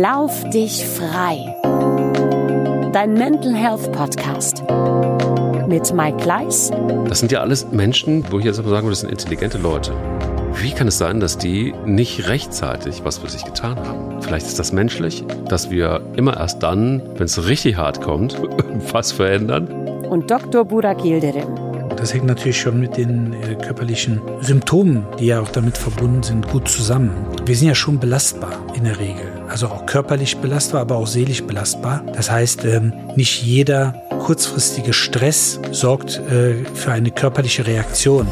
[0.00, 1.54] Lauf dich frei.
[2.94, 4.64] Dein Mental Health Podcast
[5.68, 6.70] mit Mike Gleis.
[7.10, 9.92] Das sind ja alles Menschen, wo ich jetzt aber sagen würde, das sind intelligente Leute.
[10.54, 14.22] Wie kann es sein, dass die nicht rechtzeitig was für sich getan haben?
[14.22, 18.40] Vielleicht ist das menschlich, dass wir immer erst dann, wenn es richtig hart kommt,
[18.92, 19.68] was verändern.
[20.08, 20.64] Und Dr.
[20.64, 21.54] Burak Yildirim.
[21.98, 26.48] Das hängt natürlich schon mit den äh, körperlichen Symptomen, die ja auch damit verbunden sind,
[26.48, 27.10] gut zusammen.
[27.44, 29.41] Wir sind ja schon belastbar in der Regel.
[29.52, 32.02] Also auch körperlich belastbar, aber auch seelisch belastbar.
[32.14, 38.26] Das heißt, ähm, nicht jeder kurzfristige Stress sorgt äh, für eine körperliche Reaktion.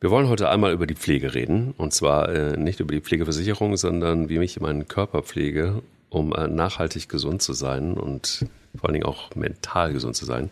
[0.00, 1.72] Wir wollen heute einmal über die Pflege reden.
[1.78, 6.46] Und zwar äh, nicht über die Pflegeversicherung, sondern wie mich meinen Körper pflege, um äh,
[6.46, 8.46] nachhaltig gesund zu sein und
[8.76, 10.50] vor allen Dingen auch mental gesund zu sein.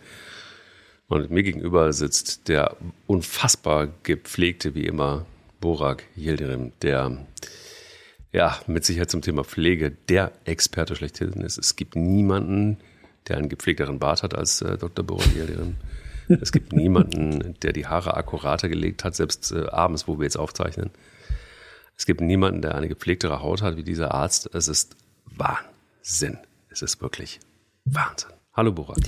[1.07, 5.25] Und mir gegenüber sitzt der unfassbar gepflegte, wie immer,
[5.61, 7.25] Borak Yildirim, der
[8.31, 11.57] ja mit Sicherheit zum Thema Pflege der Experte schlechthin ist.
[11.57, 12.77] Es gibt niemanden,
[13.27, 15.05] der einen gepflegteren Bart hat als äh, Dr.
[15.05, 15.75] Borak Yildirim.
[16.41, 20.37] Es gibt niemanden, der die Haare akkurater gelegt hat, selbst äh, abends, wo wir jetzt
[20.37, 20.91] aufzeichnen.
[21.95, 24.49] Es gibt niemanden, der eine gepflegtere Haut hat wie dieser Arzt.
[24.53, 24.95] Es ist
[25.37, 26.37] Wahnsinn.
[26.69, 27.39] Es ist wirklich
[27.85, 28.29] Wahnsinn.
[28.53, 28.99] Hallo Borat.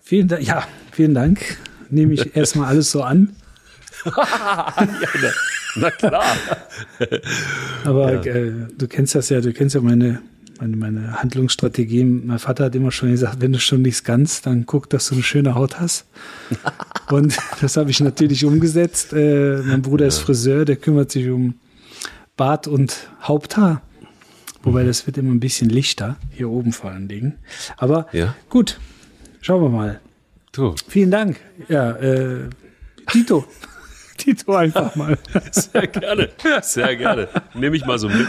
[0.00, 0.42] Vielen Dank.
[0.46, 1.58] Ja, vielen Dank.
[1.90, 3.36] Nehme ich erstmal alles so an.
[4.04, 5.30] ja, na,
[5.76, 6.36] na, klar.
[7.84, 8.34] Aber ja.
[8.34, 10.22] äh, du kennst das ja, du kennst ja meine
[10.60, 14.64] meine, meine Handlungsstrategie, mein Vater hat immer schon gesagt, wenn du schon nichts kannst, dann
[14.64, 16.06] guck, dass du eine schöne Haut hast.
[17.10, 19.12] Und das habe ich natürlich umgesetzt.
[19.12, 21.54] Äh, mein Bruder ist Friseur, der kümmert sich um
[22.36, 23.82] Bart und Haupthaar.
[24.62, 27.34] Wobei das wird immer ein bisschen lichter, hier oben vor allen Dingen.
[27.76, 28.34] Aber ja.
[28.48, 28.78] gut,
[29.40, 30.00] schauen wir mal.
[30.52, 30.74] Du.
[30.88, 31.40] Vielen Dank.
[31.68, 32.48] Ja, äh,
[33.10, 33.44] Tito.
[34.18, 35.18] Tito einfach mal.
[35.50, 36.28] Sehr gerne.
[36.62, 37.28] Sehr gerne.
[37.54, 38.28] Nehme ich mal so mit.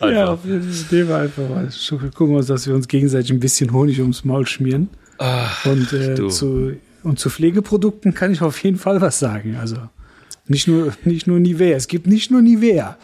[0.00, 0.38] Einfach.
[0.44, 0.50] Ja,
[0.90, 1.68] nehmen wir einfach mal.
[2.14, 4.88] Gucken wir uns, dass wir uns gegenseitig ein bisschen Honig ums Maul schmieren.
[5.18, 9.56] Ach, und, äh, zu, und zu Pflegeprodukten kann ich auf jeden Fall was sagen.
[9.56, 9.76] Also
[10.46, 11.76] nicht nur, nicht nur Nivea.
[11.76, 12.96] Es gibt nicht nur Nivea.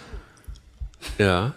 [1.19, 1.55] Ja.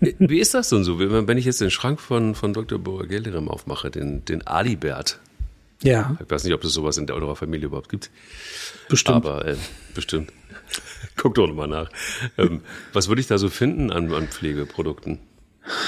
[0.00, 0.98] Wie ist das denn so?
[0.98, 2.78] Wenn ich jetzt den Schrank von, von Dr.
[2.78, 5.20] Boa Gelderem aufmache, den, den Alibert.
[5.82, 6.16] Ja.
[6.22, 8.10] Ich weiß nicht, ob es sowas in eurer Familie überhaupt gibt.
[8.88, 9.16] Bestimmt.
[9.16, 9.56] Aber äh,
[9.94, 10.32] bestimmt.
[11.16, 11.90] Guck doch nochmal nach.
[12.38, 12.60] Ähm,
[12.92, 15.18] was würde ich da so finden an, an Pflegeprodukten?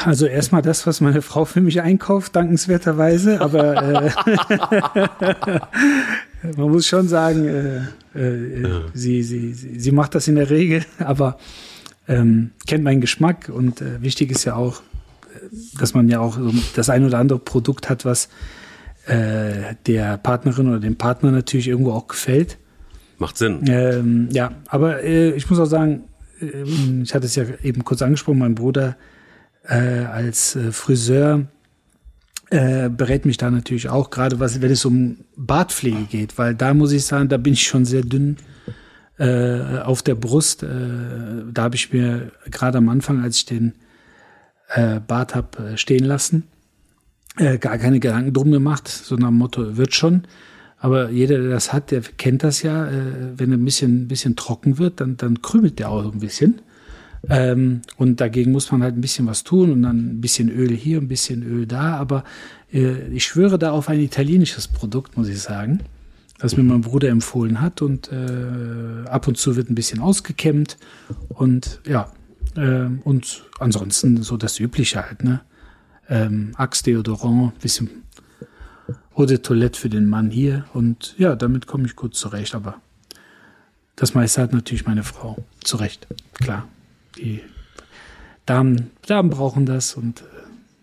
[0.04, 3.40] Also erstmal das, was meine Frau für mich einkauft, dankenswerterweise.
[3.40, 5.60] Aber äh,
[6.56, 7.82] man muss schon sagen, äh,
[8.18, 8.80] äh, ja.
[8.94, 11.38] sie, sie, sie macht das in der Regel, aber
[12.08, 14.82] ähm, kennt meinen Geschmack und äh, wichtig ist ja auch,
[15.78, 16.38] dass man ja auch
[16.74, 18.28] das ein oder andere Produkt hat, was
[19.06, 22.58] äh, der Partnerin oder dem Partner natürlich irgendwo auch gefällt.
[23.18, 23.60] Macht Sinn.
[23.66, 26.04] Ähm, ja, aber äh, ich muss auch sagen,
[26.40, 28.96] äh, ich hatte es ja eben kurz angesprochen, mein Bruder
[29.64, 31.46] äh, als äh, Friseur
[32.50, 36.74] äh, berät mich da natürlich auch, gerade was, wenn es um Bartpflege geht, weil da
[36.74, 38.36] muss ich sagen, da bin ich schon sehr dünn
[39.18, 40.62] äh, auf der Brust.
[40.62, 40.68] Äh,
[41.52, 43.74] da habe ich mir gerade am Anfang, als ich den
[44.74, 46.44] äh, Bart hab äh, stehen lassen,
[47.36, 50.22] äh, gar keine Gedanken drum gemacht, so nach dem Motto, wird schon.
[50.78, 52.86] Aber jeder, der das hat, der kennt das ja.
[52.86, 56.20] Äh, wenn er ein bisschen, ein bisschen trocken wird, dann, dann krümelt der auch ein
[56.20, 56.60] bisschen.
[57.28, 60.70] Ähm, und dagegen muss man halt ein bisschen was tun und dann ein bisschen Öl
[60.70, 61.96] hier, ein bisschen Öl da.
[61.96, 62.24] Aber
[62.72, 65.80] äh, ich schwöre da auf ein italienisches Produkt, muss ich sagen,
[66.38, 67.82] das mir mein Bruder empfohlen hat.
[67.82, 70.76] Und äh, ab und zu wird ein bisschen ausgekämmt.
[71.28, 72.10] Und ja,
[72.56, 75.40] äh, und ansonsten so das Übliche halt, ne?
[76.08, 78.04] Ähm, Axe Deodorant, bisschen
[79.16, 82.80] Eau Toilette für den Mann hier und ja, damit komme ich gut zurecht, aber
[83.96, 86.68] das meiste hat natürlich meine Frau zurecht, klar.
[87.16, 87.40] Die
[88.44, 90.24] Damen, Damen brauchen das und äh,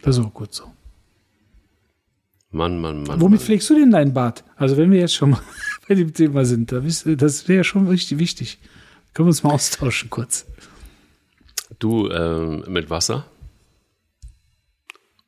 [0.02, 0.73] das ist auch gut so.
[2.54, 3.20] Mann, Mann, Mann.
[3.20, 3.46] Womit Mann.
[3.46, 4.44] pflegst du denn dein Bad?
[4.56, 5.42] Also wenn wir jetzt schon mal
[5.88, 7.06] bei dem Thema sind, das
[7.48, 8.60] wäre ja schon richtig wichtig.
[9.14, 10.46] Können wir uns mal austauschen kurz.
[11.80, 13.26] Du äh, mit Wasser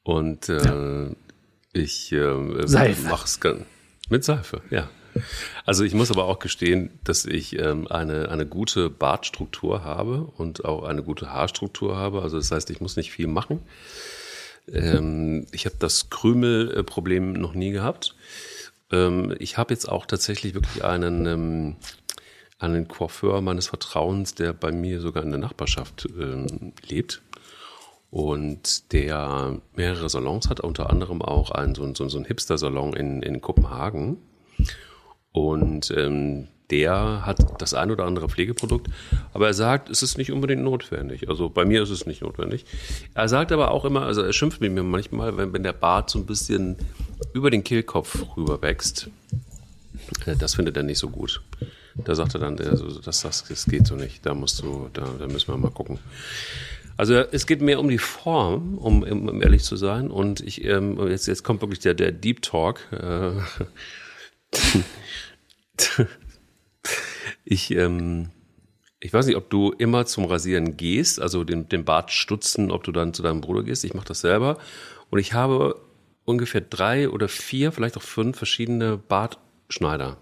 [0.04, 1.10] und äh, ja.
[1.75, 3.10] Ich äh, Seife.
[3.10, 3.38] mach's
[4.10, 4.89] mit Seife, ja.
[5.66, 10.63] Also ich muss aber auch gestehen, dass ich ähm, eine, eine gute Bartstruktur habe und
[10.63, 12.21] auch eine gute Haarstruktur habe.
[12.21, 13.62] Also das heißt, ich muss nicht viel machen.
[14.72, 18.16] Ähm, ich habe das Krümelproblem noch nie gehabt.
[18.92, 21.76] Ähm, ich habe jetzt auch tatsächlich wirklich einen, ähm,
[22.60, 27.22] einen Coiffeur meines Vertrauens, der bei mir sogar in der Nachbarschaft ähm, lebt.
[28.12, 33.22] und der mehrere Salons hat, unter anderem auch einen, so, so, so ein Hipster-Salon in,
[33.22, 34.18] in Kopenhagen.
[35.34, 38.88] Und ähm, der hat das ein oder andere Pflegeprodukt,
[39.34, 41.30] aber er sagt, es ist nicht unbedingt notwendig.
[41.30, 42.66] Also bei mir ist es nicht notwendig.
[43.14, 46.10] Er sagt aber auch immer, also er schimpft mit mir manchmal, wenn, wenn der Bart
[46.10, 46.78] so ein bisschen
[47.34, 49.10] über den Kehlkopf rüber wächst.
[50.26, 51.42] Äh, das findet er nicht so gut.
[51.96, 54.26] Da sagt er dann, also das, das, das geht so nicht.
[54.26, 56.00] Da musst du, da, da müssen wir mal gucken.
[56.98, 60.10] Also es geht mehr um die Form, um, um ehrlich zu sein.
[60.10, 62.80] Und ich ähm, jetzt, jetzt kommt wirklich der, der Deep Talk.
[62.92, 63.32] Äh,
[67.45, 68.31] ich, ähm,
[69.00, 72.83] ich weiß nicht, ob du immer zum Rasieren gehst, also den, den Bart stutzen, ob
[72.83, 73.86] du dann zu deinem Bruder gehst.
[73.86, 74.57] Ich mache das selber.
[75.12, 75.80] Und ich habe
[76.25, 80.18] ungefähr drei oder vier, vielleicht auch fünf verschiedene Bartschneider.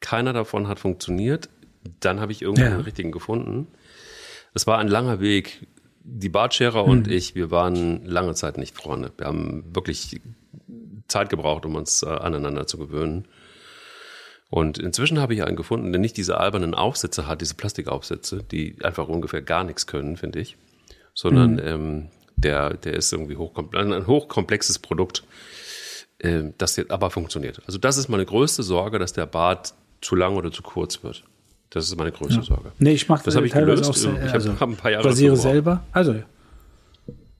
[0.00, 1.48] Keiner davon hat funktioniert.
[2.00, 2.76] Dann habe ich irgendwann ja.
[2.76, 3.68] den richtigen gefunden.
[4.52, 5.66] Es war ein langer Weg.
[6.02, 6.90] Die Bartscherer hm.
[6.90, 9.12] und ich, wir waren lange Zeit nicht Freunde.
[9.16, 10.20] Wir haben wirklich
[11.06, 13.28] Zeit gebraucht, um uns äh, aneinander zu gewöhnen.
[14.50, 18.76] Und inzwischen habe ich einen gefunden, der nicht diese albernen Aufsätze hat, diese Plastikaufsätze, die
[18.82, 20.56] einfach ungefähr gar nichts können, finde ich,
[21.14, 21.60] sondern mhm.
[21.64, 25.22] ähm, der, der ist irgendwie hochkomplex, ein hochkomplexes Produkt,
[26.18, 27.62] äh, das jetzt aber funktioniert.
[27.66, 31.22] Also das ist meine größte Sorge, dass der Bart zu lang oder zu kurz wird.
[31.70, 32.42] Das ist meine größte ja.
[32.42, 32.72] Sorge.
[32.80, 34.06] Nee, ich mache das habe ich teilweise gelöst.
[34.06, 35.84] auch ich also, habe ein paar Jahre rasiere selber.
[35.92, 36.16] Also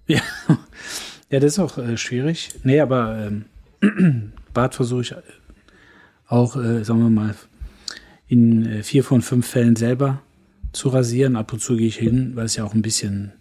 [0.06, 0.21] ja,
[1.31, 2.51] ja, das ist auch äh, schwierig.
[2.63, 3.33] Nee, aber
[3.81, 5.15] ähm, Bart versuche ich
[6.31, 7.35] auch, äh, sagen wir mal,
[8.29, 10.23] in äh, vier von fünf Fällen selber
[10.73, 11.37] zu rasieren.
[11.37, 13.32] Ab und zu gehe ich hin, weil es ja auch ein bisschen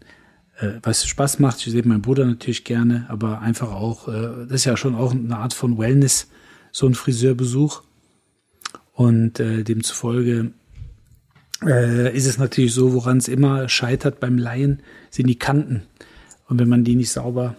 [0.60, 1.66] äh, was Spaß macht.
[1.66, 5.12] Ich sehe meinen Bruder natürlich gerne, aber einfach auch, äh, das ist ja schon auch
[5.12, 6.30] eine Art von Wellness,
[6.72, 7.84] so ein Friseurbesuch.
[8.94, 10.52] Und äh, demzufolge
[11.64, 15.84] äh, ist es natürlich so, woran es immer scheitert beim Laien, sind die Kanten.
[16.48, 17.56] Und wenn man die nicht sauber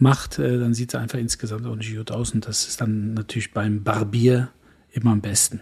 [0.00, 2.32] macht, äh, dann sieht es einfach insgesamt auch nicht gut aus.
[2.32, 4.50] Und das ist dann natürlich beim Barbier
[4.90, 5.60] immer am besten.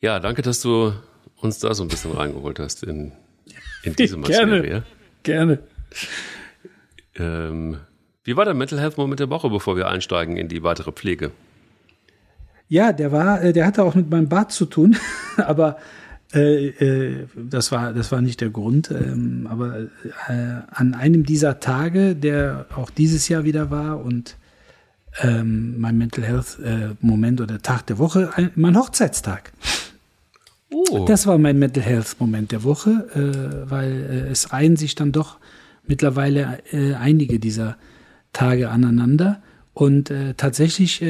[0.00, 0.92] Ja, danke, dass du
[1.36, 3.12] uns da so ein bisschen reingeholt hast in,
[3.82, 4.84] in diese Materie.
[5.22, 5.58] Gerne, gerne.
[7.14, 7.78] Ähm,
[8.24, 11.32] wie war der Mental Health Moment der Woche, bevor wir einsteigen in die weitere Pflege?
[12.68, 14.96] Ja, der war, äh, der hatte auch mit meinem Bart zu tun,
[15.36, 15.76] aber
[16.34, 18.90] äh, äh, das war, das war nicht der Grund.
[18.90, 19.88] Ähm, aber äh,
[20.70, 24.36] an einem dieser Tage, der auch dieses Jahr wieder war und
[25.20, 29.52] ähm, mein Mental Health äh, Moment oder Tag der Woche, ein, mein Hochzeitstag.
[30.70, 31.04] Oh.
[31.06, 35.38] Das war mein Mental Health Moment der Woche, äh, weil es reihen sich dann doch
[35.86, 36.60] mittlerweile
[36.98, 37.76] einige dieser
[38.32, 39.42] Tage aneinander
[39.74, 41.02] und tatsächlich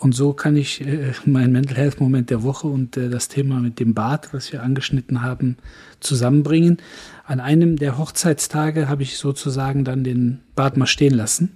[0.00, 3.60] und so kann ich äh, meinen Mental Health Moment der Woche und äh, das Thema
[3.60, 5.58] mit dem Bart, was wir angeschnitten haben,
[6.00, 6.78] zusammenbringen.
[7.26, 11.54] An einem der Hochzeitstage habe ich sozusagen dann den Bart mal stehen lassen.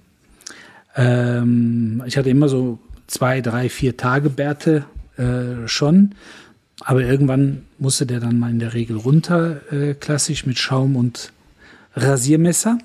[0.95, 2.77] Ähm, ich hatte immer so
[3.07, 4.85] zwei, drei, vier Tage Bärte
[5.17, 6.13] äh, schon,
[6.81, 11.33] aber irgendwann musste der dann mal in der Regel runter, äh, klassisch mit Schaum und
[11.95, 12.77] Rasiermesser.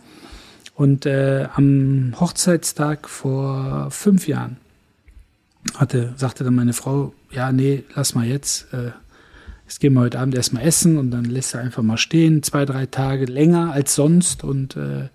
[0.75, 4.57] Und äh, am Hochzeitstag vor fünf Jahren
[5.77, 8.73] hatte, sagte dann meine Frau, ja, nee, lass mal jetzt.
[8.73, 8.93] Äh,
[9.65, 12.65] jetzt gehen wir heute Abend erstmal essen und dann lässt er einfach mal stehen, zwei,
[12.65, 14.43] drei Tage länger als sonst.
[14.43, 15.09] Und äh,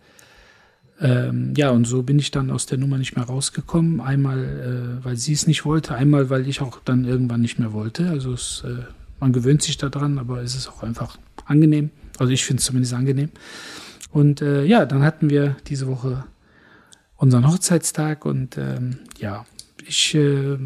[1.02, 4.00] ähm, ja, und so bin ich dann aus der Nummer nicht mehr rausgekommen.
[4.00, 7.74] Einmal, äh, weil sie es nicht wollte, einmal, weil ich auch dann irgendwann nicht mehr
[7.74, 8.10] wollte.
[8.10, 8.84] Also es, äh,
[9.20, 11.90] man gewöhnt sich daran, aber es ist auch einfach angenehm.
[12.18, 13.30] Also ich finde es zumindest angenehm.
[14.12, 16.24] Und äh, ja, dann hatten wir diese Woche
[17.18, 19.46] unseren Hochzeitstag und ähm, ja,
[19.88, 20.58] ich äh,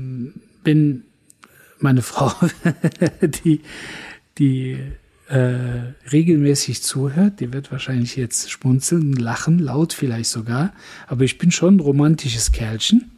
[0.63, 1.03] bin
[1.79, 2.31] meine Frau,
[3.21, 3.61] die,
[4.37, 4.77] die
[5.27, 10.73] äh, regelmäßig zuhört, die wird wahrscheinlich jetzt schmunzeln, lachen, laut vielleicht sogar,
[11.07, 13.11] aber ich bin schon ein romantisches Kerlchen.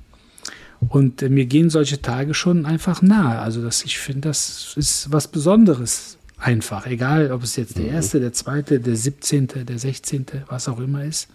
[0.90, 3.40] Und äh, mir gehen solche Tage schon einfach nahe.
[3.40, 6.88] Also dass ich finde, das ist was Besonderes einfach.
[6.88, 7.94] Egal, ob es jetzt der mhm.
[7.94, 11.30] erste, der zweite, der siebzehnte, der sechzehnte, was auch immer ist.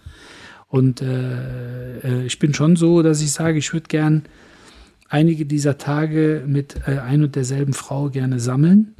[0.67, 4.23] Und äh, äh, ich bin schon so, dass ich sage, ich würde gern
[5.09, 8.95] einige dieser Tage mit äh, ein und derselben Frau gerne sammeln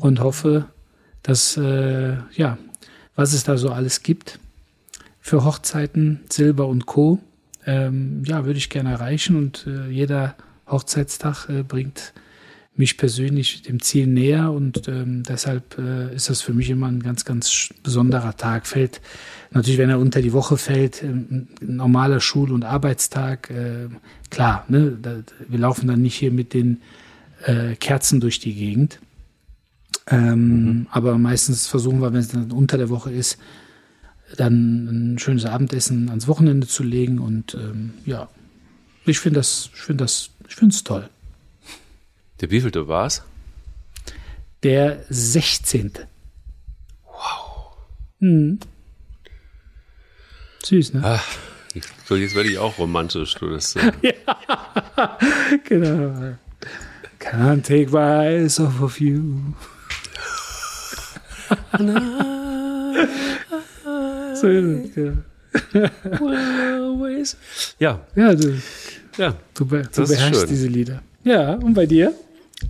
[0.00, 0.66] und hoffe,
[1.22, 2.58] dass, äh, ja,
[3.14, 4.38] was es da so alles gibt
[5.20, 7.18] für Hochzeiten, Silber und Co.,
[7.66, 10.36] ähm, ja, würde ich gerne erreichen und äh, jeder
[10.68, 12.12] Hochzeitstag äh, bringt
[12.76, 17.02] mich persönlich dem Ziel näher und ähm, deshalb äh, ist das für mich immer ein
[17.02, 18.66] ganz, ganz besonderer Tag.
[18.66, 19.00] Fällt
[19.50, 23.88] natürlich, wenn er unter die Woche fällt, äh, ein normaler Schul- und Arbeitstag, äh,
[24.30, 25.16] klar, ne, da,
[25.48, 26.82] wir laufen dann nicht hier mit den
[27.44, 29.00] äh, Kerzen durch die Gegend.
[30.08, 30.86] Ähm, Mhm.
[30.90, 33.38] Aber meistens versuchen wir, wenn es dann unter der Woche ist,
[34.36, 37.18] dann ein schönes Abendessen ans Wochenende zu legen.
[37.18, 38.28] Und ähm, ja,
[39.04, 41.08] ich finde das, ich finde das, ich finde es toll.
[42.40, 43.22] Der wievielte war's?
[44.62, 45.92] Der 16.
[47.04, 47.76] Wow.
[48.20, 48.58] Hm.
[50.64, 51.04] Süß, ne?
[51.04, 51.20] Ah,
[51.74, 53.34] ich, so, jetzt werde ich auch romantisch.
[53.36, 53.92] Du, das, äh,
[55.64, 56.36] Genau.
[57.20, 59.32] Can't take my eyes off of you.
[64.34, 65.12] so ist es, ja.
[67.78, 68.60] ja, Ja, du,
[69.16, 69.34] ja.
[69.54, 70.48] du, be du beherrschst schön.
[70.48, 71.02] diese Lieder.
[71.24, 72.12] Ja, und bei dir?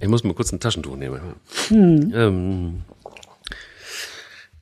[0.01, 1.21] Ich muss mal kurz ein Taschentuch nehmen.
[1.69, 2.13] Hm.
[2.15, 2.83] Ähm,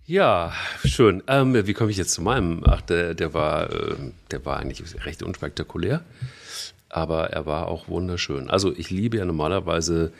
[0.07, 0.53] ja,
[0.85, 1.23] schön.
[1.29, 2.63] Ähm, wie komme ich jetzt zu meinem?
[2.67, 3.95] Ach, der, der war, äh,
[4.31, 6.03] der war eigentlich recht unspektakulär,
[6.91, 8.51] aber er war auch wunderschön.
[8.51, 10.13] Also ich liebe ja normalerweise,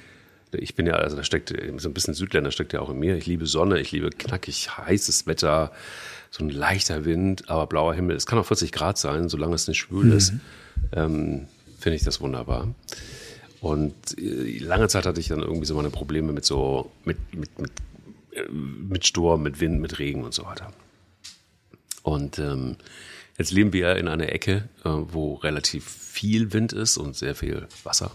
[0.53, 3.17] ich bin ja, also da steckt so ein bisschen Südländer steckt ja auch in mir.
[3.17, 5.71] Ich liebe Sonne, ich liebe knackig heißes Wetter,
[6.31, 8.17] so ein leichter Wind, aber blauer Himmel.
[8.17, 10.33] Es kann auch 40 Grad sein, solange es nicht schwül ist.
[10.93, 11.47] Ähm,
[11.79, 12.75] Finde ich das wunderbar.
[13.65, 17.59] Und äh, lange Zeit hatte ich dann irgendwie so meine Probleme mit so, mit, mit,
[17.59, 17.73] mit,
[18.33, 20.71] äh, mit Sturm, mit Wind, mit Regen und so weiter.
[22.03, 22.77] Und ähm,
[23.39, 27.67] jetzt leben wir in einer Ecke, äh, wo relativ viel Wind ist und sehr viel
[27.85, 28.11] Wasser.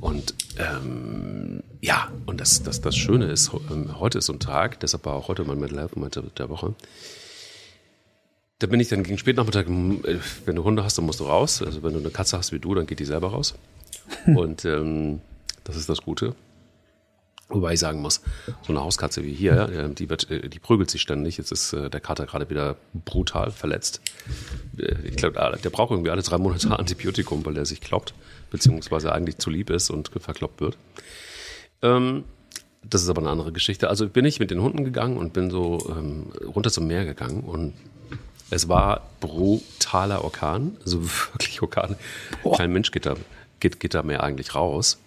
[0.00, 4.80] Und ähm, ja, und das, das, das Schöne ist, ähm, heute ist so ein Tag,
[4.80, 6.74] deshalb war auch heute mein Mental Health Moment der- Woche.
[8.58, 11.24] Da bin ich dann gegen Spätnachmittag, hm, äh, wenn du Hunde hast, dann musst du
[11.26, 11.62] raus.
[11.62, 13.54] Also wenn du eine Katze hast wie du, dann geht die selber raus.
[14.26, 15.20] Und ähm,
[15.64, 16.34] das ist das Gute.
[17.50, 18.20] Wobei ich sagen muss,
[18.62, 21.38] so eine Hauskatze wie hier, äh, die, wird, äh, die prügelt sich ständig.
[21.38, 24.02] Jetzt ist äh, der Kater gerade wieder brutal verletzt.
[25.04, 28.12] Ich glaube, der braucht irgendwie alle drei Monate Antibiotikum, weil er sich kloppt,
[28.50, 30.76] beziehungsweise eigentlich zu lieb ist und verkloppt wird.
[31.80, 32.24] Ähm,
[32.84, 33.88] das ist aber eine andere Geschichte.
[33.88, 37.40] Also bin ich mit den Hunden gegangen und bin so ähm, runter zum Meer gegangen
[37.40, 37.74] und
[38.50, 41.96] es war brutaler Orkan, also wirklich Orkan.
[42.56, 43.14] Kein Mensch geht da,
[43.60, 44.98] geht, geht da mehr eigentlich raus.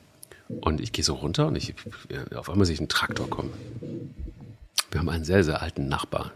[0.47, 1.73] Und ich gehe so runter und ich,
[2.35, 3.53] auf einmal sehe ich einen Traktor kommen.
[4.91, 6.31] Wir haben einen sehr, sehr alten Nachbar.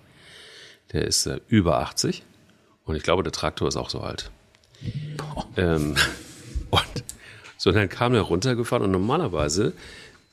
[0.94, 2.24] Der ist äh, über 80
[2.86, 4.32] und ich glaube, der Traktor ist auch so alt.
[5.58, 5.96] Ähm,
[6.70, 7.04] und
[7.58, 9.74] so, dann kam er runtergefahren und normalerweise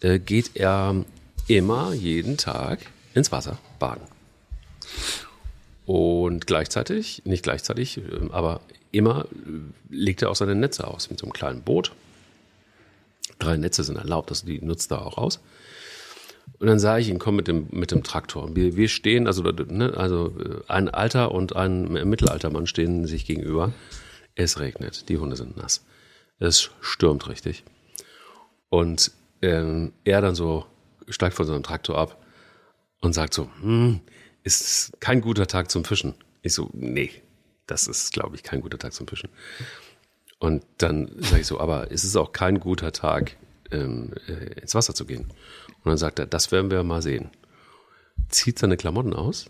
[0.01, 1.05] äh, geht er
[1.49, 2.81] immer jeden Tag
[3.15, 4.07] ins Wasser baden.
[5.87, 8.61] Und gleichzeitig, nicht gleichzeitig, ähm, aber
[8.93, 9.27] immer
[9.91, 11.93] legt er auch seine Netze aus mit so einem kleinen Boot.
[13.39, 15.41] Drei Netze sind erlaubt, also die nutzt er auch aus.
[16.59, 18.55] Und dann sah ich ihn kommen mit dem, mit dem Traktor.
[18.55, 20.35] Wir, wir stehen, also, ne, also
[20.69, 23.73] ein alter und ein Mittelaltermann stehen sich gegenüber.
[24.35, 25.85] Es regnet, die Hunde sind nass.
[26.39, 27.65] Es stürmt richtig.
[28.69, 30.67] Und ähm, er dann so
[31.09, 32.17] steigt von seinem Traktor ab
[33.01, 34.01] und sagt so, hm,
[34.45, 36.15] ist kein guter Tag zum Fischen.
[36.43, 37.11] Ich so, nee,
[37.67, 39.31] das ist, glaube ich, kein guter Tag zum Fischen.
[40.39, 43.37] Und dann sage ich so, aber es ist auch kein guter Tag,
[43.71, 45.27] ähm, äh, ins Wasser zu gehen.
[45.85, 47.31] Und dann sagt er, das werden wir mal sehen.
[48.29, 49.47] Zieht seine Klamotten aus,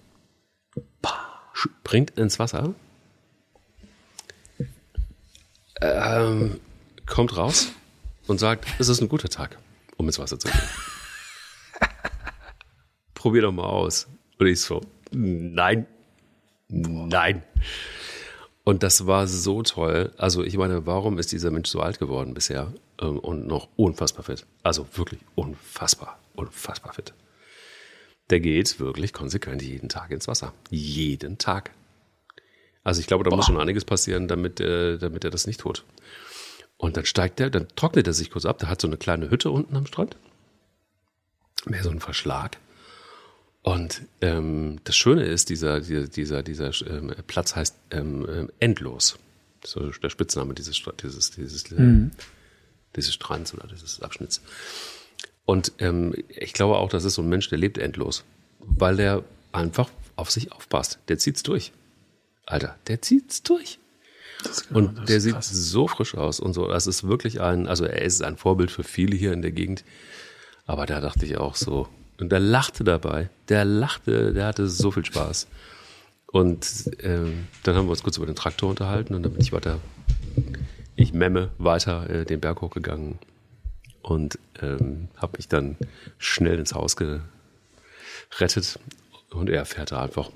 [1.55, 2.75] springt ins Wasser,
[5.81, 6.61] ähm,
[7.07, 7.73] kommt raus
[8.27, 9.59] und sagt, es ist ein guter Tag,
[9.97, 10.61] um ins Wasser zu gehen.
[13.15, 14.09] Probier doch mal aus.
[14.39, 15.87] Und ich so, nein,
[16.69, 17.43] nein.
[18.65, 20.13] Und das war so toll.
[20.19, 24.25] Also ich meine, warum ist dieser Mensch so alt geworden bisher ähm, und noch unfassbar
[24.25, 24.47] fit?
[24.63, 27.13] Also wirklich unfassbar, unfassbar fit.
[28.31, 30.55] Der geht wirklich konsequent jeden Tag ins Wasser.
[30.71, 31.73] Jeden Tag.
[32.85, 35.85] Also ich glaube, da muss schon einiges passieren, damit, äh, damit er das nicht tut.
[36.77, 38.59] Und dann steigt er, dann trocknet er sich kurz ab.
[38.59, 40.17] Der hat so eine kleine Hütte unten am Strand.
[41.65, 42.59] Mehr so ein Verschlag.
[43.63, 49.19] Und ähm, das Schöne ist, dieser, dieser, dieser, dieser ähm, Platz heißt ähm, ähm, Endlos.
[49.65, 52.11] So der Spitzname dieses, dieses, dieses, äh,
[52.97, 54.43] dieses Strands oder dieses Abschnitts.
[55.45, 58.25] Und ähm, ich glaube auch, das ist so ein Mensch, der lebt endlos.
[58.59, 60.99] Weil der einfach auf sich aufpasst.
[61.09, 61.73] Der zieht's durch.
[62.47, 63.79] Alter, der zieht's durch.
[64.71, 66.67] Und der sieht so frisch aus und so.
[66.67, 69.85] Das ist wirklich ein, also er ist ein Vorbild für viele hier in der Gegend.
[70.67, 71.89] Aber da dachte ich auch so.
[72.19, 73.31] Und der lachte dabei.
[73.49, 75.49] Der lachte, der hatte so viel Spaß.
[76.27, 79.53] Und ähm, dann haben wir uns kurz über den Traktor unterhalten und dann bin ich
[79.53, 79.81] weiter,
[80.97, 83.19] ich memme weiter äh, den Berg hochgegangen
[84.03, 85.77] und ähm, habe mich dann
[86.19, 88.79] schnell ins Haus gerettet.
[89.31, 90.31] Und er fährt da einfach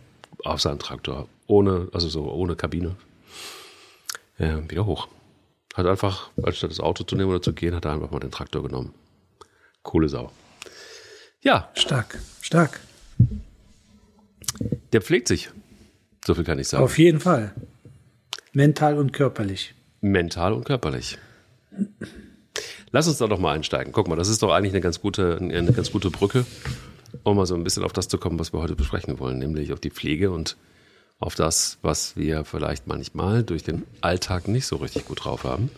[0.44, 2.96] auf seinen Traktor, ohne, also so ohne Kabine,
[4.38, 5.08] äh, wieder hoch.
[5.74, 8.30] Hat einfach, anstatt das Auto zu nehmen oder zu gehen, hat er einfach mal den
[8.30, 8.94] Traktor genommen.
[9.82, 10.30] Coole Sau.
[11.46, 11.70] Ja.
[11.74, 12.80] Stark, stark.
[14.92, 15.48] Der pflegt sich.
[16.26, 16.82] So viel kann ich sagen.
[16.82, 17.54] Auf jeden Fall.
[18.52, 19.72] Mental und körperlich.
[20.00, 21.18] Mental und körperlich.
[22.90, 23.92] Lass uns da doch mal einsteigen.
[23.92, 26.44] Guck mal, das ist doch eigentlich eine ganz gute, eine ganz gute Brücke,
[27.22, 29.72] um mal so ein bisschen auf das zu kommen, was wir heute besprechen wollen, nämlich
[29.72, 30.56] auf die Pflege und
[31.20, 35.70] auf das, was wir vielleicht manchmal durch den Alltag nicht so richtig gut drauf haben.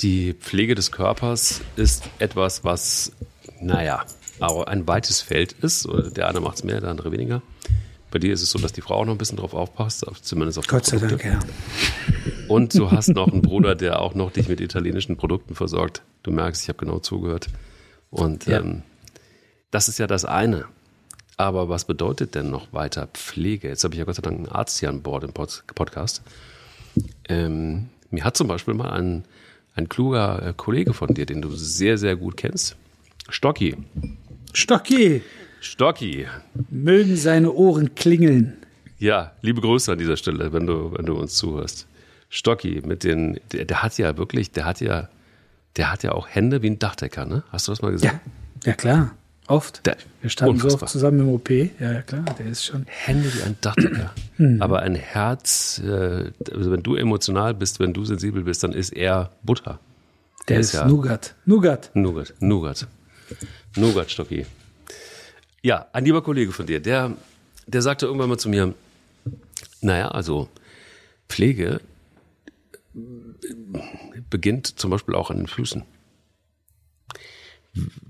[0.00, 3.12] Die Pflege des Körpers ist etwas, was,
[3.60, 4.04] naja,
[4.40, 5.88] auch ein weites Feld ist.
[6.16, 7.42] Der eine macht es mehr, der andere weniger.
[8.10, 10.58] Bei dir ist es so, dass die Frau auch noch ein bisschen drauf aufpasst, zumindest
[10.58, 11.40] auf die Gott sei Dank, ja.
[12.48, 16.02] Und du hast noch einen Bruder, der auch noch dich mit italienischen Produkten versorgt.
[16.22, 17.48] Du merkst, ich habe genau zugehört.
[18.10, 18.60] Und ja.
[18.60, 18.82] ähm,
[19.70, 20.64] das ist ja das eine.
[21.36, 23.68] Aber was bedeutet denn noch weiter Pflege?
[23.68, 26.22] Jetzt habe ich ja Gott sei Dank einen Arzt hier an Bord im Podcast.
[27.28, 29.24] Ähm, mir hat zum Beispiel mal ein,
[29.74, 32.76] ein kluger äh, Kollege von dir, den du sehr, sehr gut kennst,
[33.28, 33.76] Stocki.
[34.54, 35.22] Stocki!
[35.60, 36.26] Stocki.
[36.70, 38.56] Mögen seine Ohren klingeln.
[38.98, 41.86] Ja, liebe Grüße an dieser Stelle, wenn du, wenn du uns zuhörst.
[42.30, 45.08] Stocki mit den, der, der, hat ja wirklich, der hat ja,
[45.76, 47.44] der hat ja auch Hände wie ein Dachdecker, ne?
[47.50, 48.20] Hast du das mal gesehen?
[48.64, 49.14] Ja, ja klar.
[49.46, 49.86] Oft.
[49.86, 50.78] Der, wir standen unfassbar.
[50.78, 51.50] so oft zusammen im OP.
[51.50, 52.86] Ja, ja, klar, der ist schon.
[52.86, 54.12] Hände wie ein Dachdecker.
[54.36, 54.62] Hm.
[54.62, 58.90] Aber ein Herz, äh, also wenn du emotional bist, wenn du sensibel bist, dann ist
[58.90, 59.80] er Butter.
[60.48, 61.34] Der, der ist, ist ja Nougat.
[61.44, 61.90] Nougat.
[61.94, 62.34] Nougat.
[62.38, 62.86] Nougat.
[63.76, 64.46] Nougat, Stocki.
[65.62, 67.16] Ja, ein lieber Kollege von dir, der,
[67.66, 68.74] der sagte irgendwann mal zu mir,
[69.80, 70.48] naja, also
[71.28, 71.80] Pflege
[74.30, 75.84] beginnt zum Beispiel auch an den Füßen.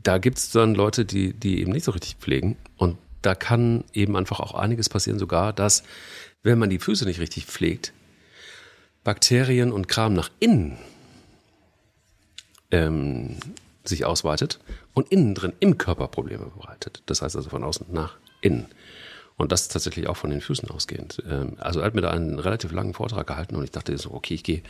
[0.03, 2.57] Da gibt es dann Leute, die, die eben nicht so richtig pflegen.
[2.77, 5.83] Und da kann eben einfach auch einiges passieren, sogar, dass,
[6.43, 7.93] wenn man die Füße nicht richtig pflegt,
[9.05, 10.79] Bakterien und Kram nach innen
[12.71, 13.37] ähm,
[13.85, 14.59] sich ausweitet
[14.99, 17.03] und innen drin im Körper Probleme bereitet.
[17.07, 18.67] Das heißt also von außen nach innen.
[19.37, 21.23] Und das tatsächlich auch von den Füßen ausgehend.
[21.31, 24.13] Ähm, also er hat mir da einen relativ langen Vortrag gehalten und ich dachte so,
[24.13, 24.63] okay, ich gehe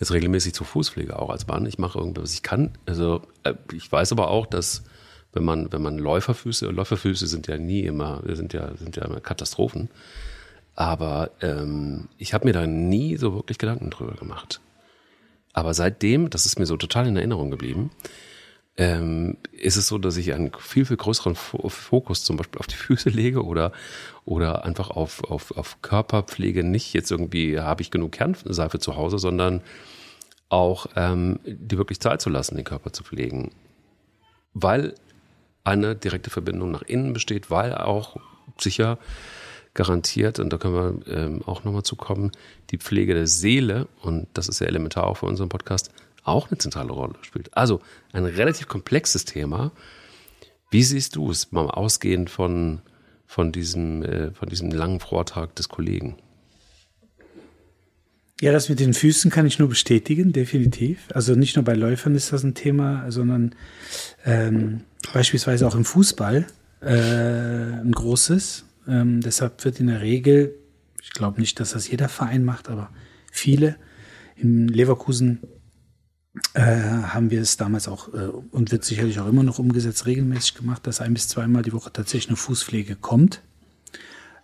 [0.00, 1.66] jetzt regelmäßig zur Fußpflege auch als Mann.
[1.66, 2.72] Ich mache irgendwas, was ich kann.
[2.84, 4.82] Also äh, ich weiß aber auch, dass
[5.32, 9.20] wenn man, wenn man Läuferfüße, Läuferfüße sind ja nie immer, sind ja, sind ja immer
[9.20, 9.88] Katastrophen.
[10.74, 14.60] Aber ähm, ich habe mir da nie so wirklich Gedanken drüber gemacht.
[15.52, 17.92] Aber seitdem, das ist mir so total in Erinnerung geblieben,
[18.76, 22.74] ähm, ist es so, dass ich einen viel, viel größeren Fokus zum Beispiel auf die
[22.74, 23.72] Füße lege oder,
[24.24, 26.64] oder einfach auf, auf, auf Körperpflege.
[26.64, 29.62] Nicht jetzt irgendwie, habe ich genug Kernseife zu Hause, sondern
[30.48, 33.52] auch ähm, die wirklich Zeit zu lassen, den Körper zu pflegen.
[34.54, 34.94] Weil
[35.62, 38.16] eine direkte Verbindung nach innen besteht, weil auch
[38.58, 38.98] sicher
[39.72, 40.74] garantiert, und da können
[41.06, 42.30] wir ähm, auch nochmal zukommen,
[42.70, 45.90] die Pflege der Seele, und das ist ja elementar auch für unseren Podcast,
[46.24, 47.56] auch eine zentrale Rolle spielt.
[47.56, 47.80] Also
[48.12, 49.72] ein relativ komplexes Thema.
[50.70, 52.80] Wie siehst du es, mal ausgehend von,
[53.26, 56.16] von, diesem, äh, von diesem langen Vortrag des Kollegen?
[58.40, 61.08] Ja, das mit den Füßen kann ich nur bestätigen, definitiv.
[61.14, 63.54] Also nicht nur bei Läufern ist das ein Thema, sondern
[64.24, 64.80] ähm,
[65.12, 66.46] beispielsweise auch im Fußball
[66.80, 68.64] äh, ein großes.
[68.88, 70.56] Ähm, deshalb wird in der Regel,
[71.00, 72.90] ich glaube nicht, dass das jeder Verein macht, aber
[73.30, 73.76] viele
[74.36, 75.40] in Leverkusen
[76.54, 80.54] äh, haben wir es damals auch äh, und wird sicherlich auch immer noch umgesetzt, regelmäßig
[80.54, 83.40] gemacht, dass ein bis zweimal die Woche tatsächlich eine Fußpflege kommt.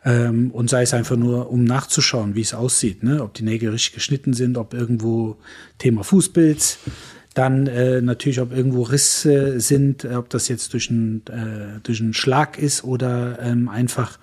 [0.04, 3.22] Ähm, und sei es einfach nur, um nachzuschauen, wie es aussieht, ne?
[3.22, 5.36] ob die Nägel richtig geschnitten sind, ob irgendwo
[5.78, 6.78] Thema Fußbild,
[7.34, 12.14] dann äh, natürlich, ob irgendwo Risse sind, ob das jetzt durch einen, äh, durch einen
[12.14, 14.18] Schlag ist oder ähm, einfach,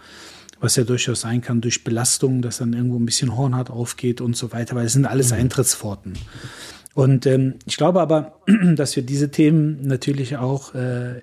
[0.60, 4.36] was ja durchaus sein kann, durch Belastung, dass dann irgendwo ein bisschen Hornhaut aufgeht und
[4.36, 5.38] so weiter, weil es sind alles mhm.
[6.98, 8.40] Und ähm, ich glaube aber,
[8.76, 11.22] dass wir diese Themen natürlich auch äh, äh,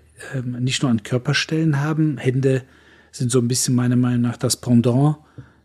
[0.60, 2.16] nicht nur an Körperstellen haben.
[2.16, 2.62] Hände
[3.10, 5.16] sind so ein bisschen meiner Meinung nach das Pendant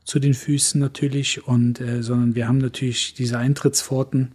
[0.06, 4.32] zu den Füßen natürlich, und äh, sondern wir haben natürlich diese Eintrittspforten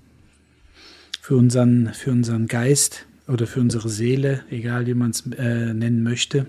[1.21, 6.05] für unseren für unseren Geist oder für unsere Seele, egal wie man es äh, nennen
[6.05, 6.47] möchte,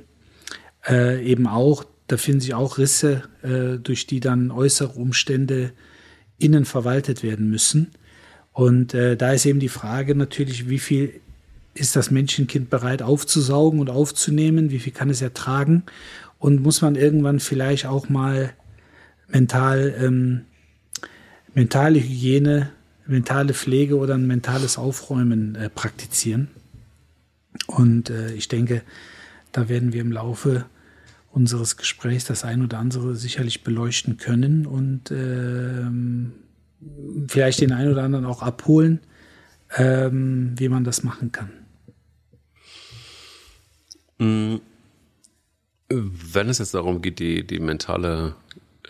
[0.88, 1.84] äh, eben auch.
[2.06, 5.72] Da finden sich auch Risse, äh, durch die dann äußere Umstände
[6.38, 7.90] innen verwaltet werden müssen.
[8.56, 11.20] Und äh, da ist eben die Frage natürlich, wie viel
[11.74, 15.84] ist das Menschenkind bereit aufzusaugen und aufzunehmen, wie viel kann es ertragen?
[16.40, 18.54] Und muss man irgendwann vielleicht auch mal
[19.28, 20.46] mental, ähm,
[21.54, 22.70] mentale Hygiene,
[23.06, 26.48] mentale Pflege oder ein mentales Aufräumen äh, praktizieren.
[27.68, 28.84] Und äh, ich denke,
[29.52, 30.64] da werden wir im Laufe
[31.30, 34.66] unseres Gesprächs das ein oder andere sicherlich beleuchten können.
[34.66, 36.32] Und ähm,
[37.28, 39.00] vielleicht den einen oder anderen auch abholen,
[39.76, 41.52] ähm, wie man das machen kann.
[44.18, 44.58] Mm,
[45.90, 48.36] wenn es jetzt darum geht, die, die mentale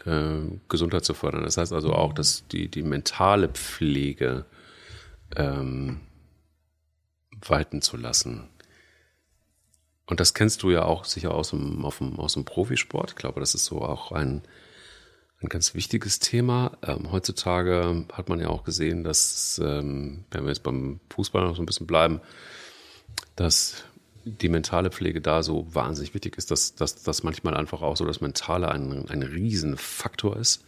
[0.05, 4.45] äh, Gesundheit zu fördern, das heißt also auch, dass die, die mentale Pflege
[5.36, 6.01] ähm,
[7.41, 8.47] walten zu lassen.
[10.05, 13.12] Und das kennst du ja auch sicher aus dem, dem, aus dem Profisport.
[13.12, 14.43] Ich glaube, das ist so auch ein,
[15.45, 16.77] ein ganz wichtiges Thema.
[16.86, 21.55] Ähm, heutzutage hat man ja auch gesehen, dass, ähm, wenn wir jetzt beim Fußball noch
[21.55, 22.19] so ein bisschen bleiben,
[23.36, 23.84] dass
[24.25, 28.05] die mentale Pflege da so wahnsinnig wichtig ist, dass, dass, dass manchmal einfach auch so
[28.05, 30.65] das Mentale ein, ein Riesenfaktor ist.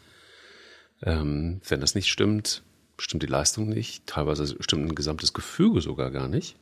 [1.01, 2.61] Ähm, wenn das nicht stimmt,
[2.99, 4.05] stimmt die Leistung nicht.
[4.05, 6.55] Teilweise stimmt ein gesamtes Gefüge sogar gar nicht.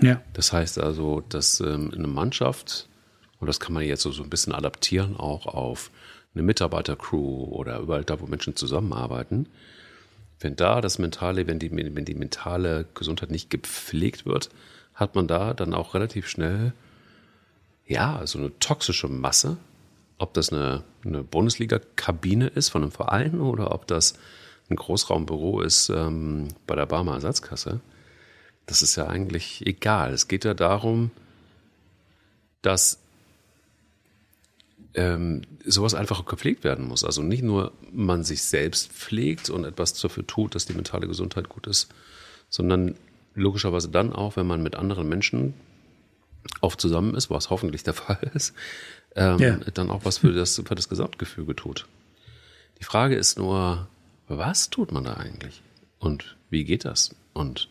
[0.00, 0.22] Ja.
[0.32, 2.88] Das heißt also, dass ähm, eine Mannschaft,
[3.38, 5.92] und das kann man jetzt so, so ein bisschen adaptieren auch auf
[6.34, 9.46] eine Mitarbeitercrew oder überall da, wo Menschen zusammenarbeiten,
[10.40, 14.50] wenn da das mentale, wenn die, wenn die mentale Gesundheit nicht gepflegt wird,
[14.94, 16.72] hat man da dann auch relativ schnell,
[17.86, 19.56] ja, so eine toxische Masse.
[20.18, 24.14] Ob das eine, eine Bundesliga-Kabine ist von einem Verein oder ob das
[24.70, 27.80] ein Großraumbüro ist ähm, bei der Barmer Ersatzkasse
[28.66, 30.12] das ist ja eigentlich egal.
[30.12, 31.10] Es geht ja darum,
[32.62, 32.98] dass
[34.94, 37.04] ähm, sowas einfach gepflegt werden muss.
[37.04, 41.48] Also nicht nur man sich selbst pflegt und etwas dafür tut, dass die mentale Gesundheit
[41.48, 41.88] gut ist,
[42.48, 42.94] sondern
[43.34, 45.54] logischerweise dann auch, wenn man mit anderen Menschen
[46.60, 48.54] oft zusammen ist, was hoffentlich der Fall ist,
[49.16, 49.56] ähm, ja.
[49.74, 51.86] dann auch was für das, für das Gesamtgefüge tut.
[52.80, 53.88] Die Frage ist nur,
[54.28, 55.62] was tut man da eigentlich?
[55.98, 57.14] Und wie geht das?
[57.32, 57.68] Und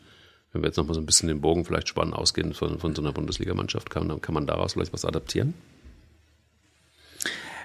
[0.51, 3.01] wenn wir jetzt nochmal so ein bisschen den Bogen vielleicht spannend ausgehen von, von so
[3.01, 5.53] einer Bundesligamannschaft, kann, dann kann man daraus vielleicht was adaptieren?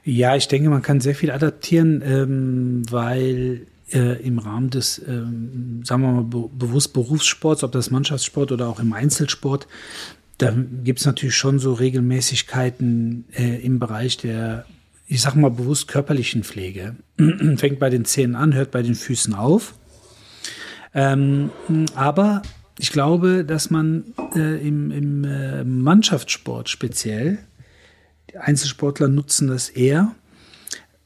[0.09, 5.83] Ja, ich denke, man kann sehr viel adaptieren, ähm, weil äh, im Rahmen des, ähm,
[5.85, 9.69] sagen wir mal, be bewusst Berufssports, ob das Mannschaftssport oder auch im Einzelsport,
[10.39, 14.65] da gibt es natürlich schon so Regelmäßigkeiten äh, im Bereich der,
[15.07, 16.97] ich sag mal, bewusst körperlichen Pflege.
[17.57, 19.75] Fängt bei den Zähnen an, hört bei den Füßen auf.
[20.95, 21.51] Ähm,
[21.95, 22.41] aber
[22.79, 27.41] ich glaube, dass man äh, im, im äh, Mannschaftssport speziell,
[28.39, 30.15] Einzelsportler nutzen das eher,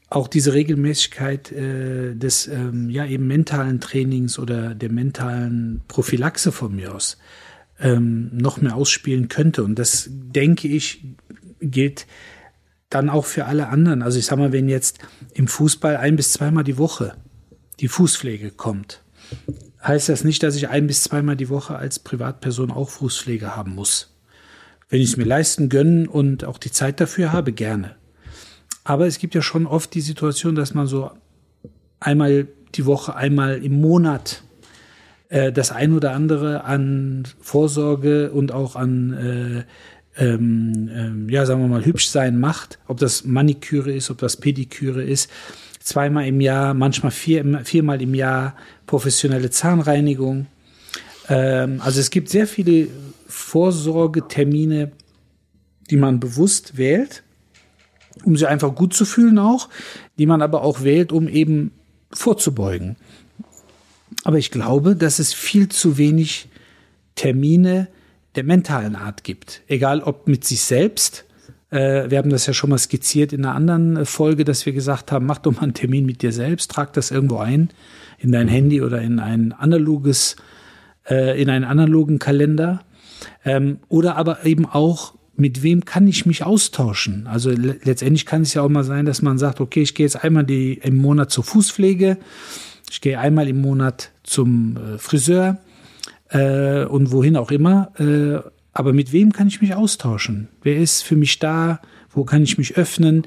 [0.09, 6.75] auch diese Regelmäßigkeit äh, des ähm, ja eben mentalen Trainings oder der mentalen Prophylaxe von
[6.75, 7.17] mir aus
[7.79, 9.63] ähm, noch mehr ausspielen könnte.
[9.63, 11.03] Und das denke ich
[11.61, 12.05] gilt
[12.89, 14.01] dann auch für alle anderen.
[14.03, 14.99] Also ich sag mal, wenn jetzt
[15.33, 17.15] im Fußball ein bis zweimal die Woche
[17.79, 19.01] die Fußpflege kommt,
[19.83, 23.73] heißt das nicht, dass ich ein bis zweimal die Woche als Privatperson auch Fußpflege haben
[23.73, 24.12] muss.
[24.93, 27.95] Wenn ich es mir leisten, gönnen und auch die Zeit dafür habe, gerne.
[28.83, 31.09] Aber es gibt ja schon oft die Situation, dass man so
[31.99, 34.43] einmal die Woche, einmal im Monat
[35.29, 39.65] äh, das ein oder andere an Vorsorge und auch an
[40.15, 44.19] äh, ähm, ähm, ja, sagen wir mal, hübsch sein macht, ob das Maniküre ist, ob
[44.19, 45.27] das Pediküre ist,
[45.79, 50.45] zweimal im Jahr, manchmal vier, viermal im Jahr professionelle Zahnreinigung.
[51.29, 52.87] Ähm, also es gibt sehr viele
[53.27, 54.91] Vorsorgetermine,
[55.89, 57.23] die man bewusst wählt,
[58.23, 59.69] um sich einfach gut zu fühlen auch,
[60.17, 61.71] die man aber auch wählt, um eben
[62.11, 62.95] vorzubeugen.
[64.23, 66.47] Aber ich glaube, dass es viel zu wenig
[67.15, 67.87] Termine
[68.35, 69.61] der mentalen Art gibt.
[69.67, 71.25] Egal ob mit sich selbst
[71.73, 75.11] äh, wir haben das ja schon mal skizziert in einer anderen Folge, dass wir gesagt
[75.11, 77.69] haben, mach doch mal einen Termin mit dir selbst, trag das irgendwo ein
[78.19, 80.35] in dein Handy oder in ein analoges,
[81.09, 82.81] äh, in einen analogen Kalender.
[83.45, 87.27] Ähm, oder aber eben auch, mit wem kann ich mich austauschen?
[87.27, 90.05] Also le letztendlich kann es ja auch mal sein, dass man sagt, okay, ich gehe
[90.05, 92.17] jetzt einmal die, im Monat zur Fußpflege,
[92.89, 95.57] ich gehe einmal im Monat zum äh, Friseur
[96.29, 97.91] äh, und wohin auch immer.
[97.99, 100.49] Äh, aber mit wem kann ich mich austauschen?
[100.61, 101.79] Wer ist für mich da?
[102.09, 103.23] Wo kann ich mich öffnen?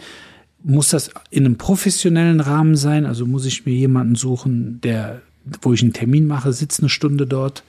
[0.62, 3.06] Muss das in einem professionellen Rahmen sein?
[3.06, 5.22] Also muss ich mir jemanden suchen, der,
[5.62, 7.62] wo ich einen Termin mache, sitze eine Stunde dort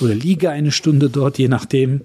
[0.00, 2.02] oder liege eine Stunde dort, je nachdem.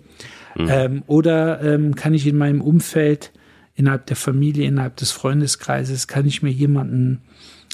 [0.56, 0.68] Mhm.
[0.70, 3.32] Ähm, oder ähm, kann ich in meinem Umfeld,
[3.76, 7.22] innerhalb der Familie, innerhalb des Freundeskreises, kann ich mir jemanden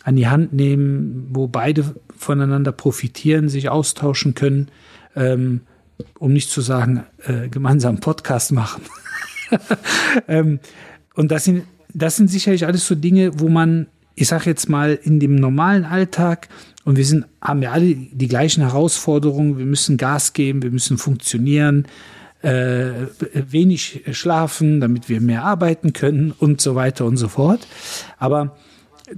[0.03, 4.69] an die Hand nehmen, wo beide voneinander profitieren, sich austauschen können.
[5.15, 5.61] Ähm,
[6.19, 8.83] um nicht zu sagen, äh, gemeinsam Podcast machen.
[10.27, 10.59] ähm,
[11.15, 14.97] und das sind, das sind sicherlich alles so Dinge, wo man, ich sage jetzt mal,
[15.01, 16.49] in dem normalen Alltag,
[16.83, 20.97] und wir sind, haben ja alle die gleichen Herausforderungen, wir müssen Gas geben, wir müssen
[20.97, 21.85] funktionieren,
[22.41, 22.91] äh,
[23.33, 27.67] wenig schlafen, damit wir mehr arbeiten können und so weiter und so fort.
[28.17, 28.57] Aber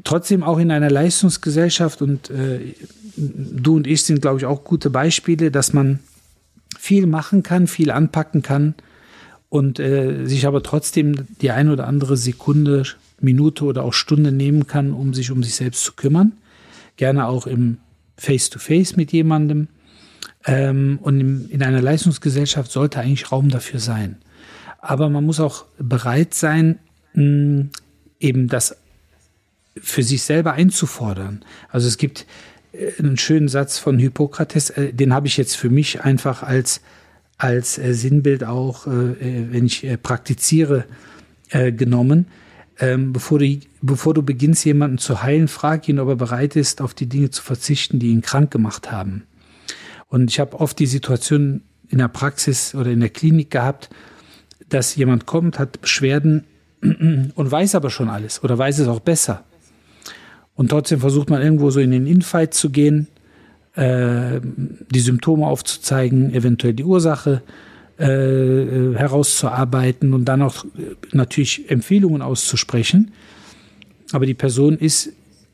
[0.03, 2.73] trotzdem auch in einer Leistungsgesellschaft und äh,
[3.15, 5.99] du und ich sind, glaube ich, auch gute Beispiele, dass man
[6.77, 8.75] viel machen kann, viel anpacken kann
[9.49, 12.83] und äh, sich aber trotzdem die eine oder andere Sekunde,
[13.21, 16.33] Minute oder auch Stunde nehmen kann, um sich um sich selbst zu kümmern.
[16.97, 17.77] Gerne auch im
[18.17, 19.67] Face-to-Face -face mit jemandem.
[20.45, 24.17] Ähm, und in, in einer Leistungsgesellschaft sollte eigentlich Raum dafür sein.
[24.79, 26.79] Aber man muss auch bereit sein,
[27.13, 27.67] mh,
[28.19, 28.75] eben das
[29.81, 31.43] für sich selber einzufordern.
[31.69, 32.25] Also es gibt
[32.73, 36.81] äh, einen schönen Satz von Hippokrates, äh, den habe ich jetzt für mich einfach als,
[37.37, 40.85] als äh, Sinnbild auch, wenn ich praktiziere,
[41.49, 42.27] genommen.
[42.79, 46.81] Ähm, bevor, du, bevor du beginnst, jemanden zu heilen, frag ihn, ob er bereit ist,
[46.81, 49.23] auf die Dinge zu verzichten, die ihn krank gemacht haben.
[50.07, 53.89] Und ich habe oft die Situation in der Praxis oder in der Klinik gehabt,
[54.69, 56.45] dass jemand kommt, hat Beschwerden
[56.81, 59.43] und weiß aber schon alles oder weiß es auch besser.
[60.55, 63.07] Und trotzdem versucht man irgendwo so in den Infight zu gehen,
[63.75, 67.41] äh, die Symptome aufzuzeigen, eventuell die Ursache
[67.99, 73.11] äh, äh herauszuarbeiten und dann auch äh, natürlich Empfehlungen auszusprechen.
[74.11, 75.09] Aber die Person ist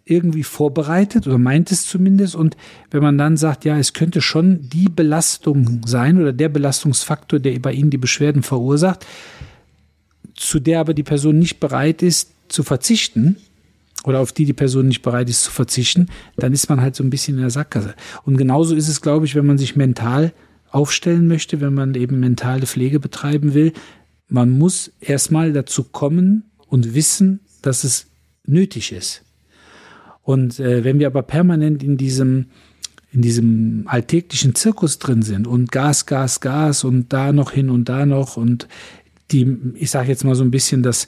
[0.06, 2.36] irgendwie vorbereitet oder meint es zumindest.
[2.36, 2.58] Und
[2.92, 7.60] wenn man dann sagt, ja, es könnte schon die Belastung sein oder der Belastungsfaktor, der
[7.60, 9.06] bei Ihnen die Beschwerden verursacht,
[10.36, 13.38] zu der aber die Person nicht bereit ist zu verzichten,
[14.06, 17.04] oder auf die die Person nicht bereit ist zu verzichten, dann ist man halt so
[17.04, 17.96] ein bisschen in der Sackgasse.
[18.24, 20.34] Und genauso ist es, glaube ich, wenn man sich mental
[20.72, 23.74] aufstellen möchte, wenn man eben mentale Pflege betreiben will.
[24.28, 28.08] Man muss erstmal dazu kommen und wissen, dass es
[28.46, 29.24] nötig ist.
[30.24, 32.48] Und äh, wenn wir aber permanent in diesem
[33.12, 37.90] in diesem alltäglichen Zirkus drin sind und Gas, Gas, Gas und da noch hin und
[37.90, 38.68] da noch und
[39.32, 41.08] die, ich sage jetzt mal so ein bisschen das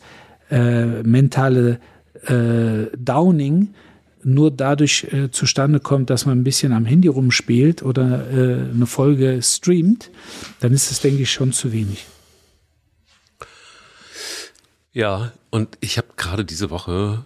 [0.50, 1.80] äh, mentale
[2.26, 3.70] äh, Downing
[4.24, 8.86] nur dadurch äh, zustande kommt, dass man ein bisschen am Handy rumspielt oder äh, eine
[8.86, 10.10] Folge streamt,
[10.60, 12.06] dann ist es, denke ich, schon zu wenig.
[14.94, 17.26] Ja, und ich habe gerade diese Woche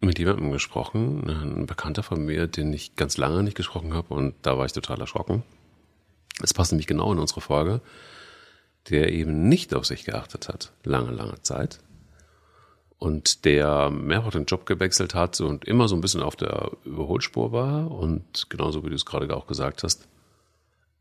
[0.00, 4.34] mit jemandem gesprochen, ein Bekannter von mir, den ich ganz lange nicht gesprochen habe und
[4.42, 5.42] da war ich total erschrocken.
[6.42, 7.80] Es passt nämlich genau in unsere Folge,
[8.90, 11.80] der eben nicht auf sich geachtet hat, lange, lange Zeit
[12.98, 17.52] und der mehrfach den Job gewechselt hat und immer so ein bisschen auf der Überholspur
[17.52, 20.08] war und genauso wie du es gerade auch gesagt hast,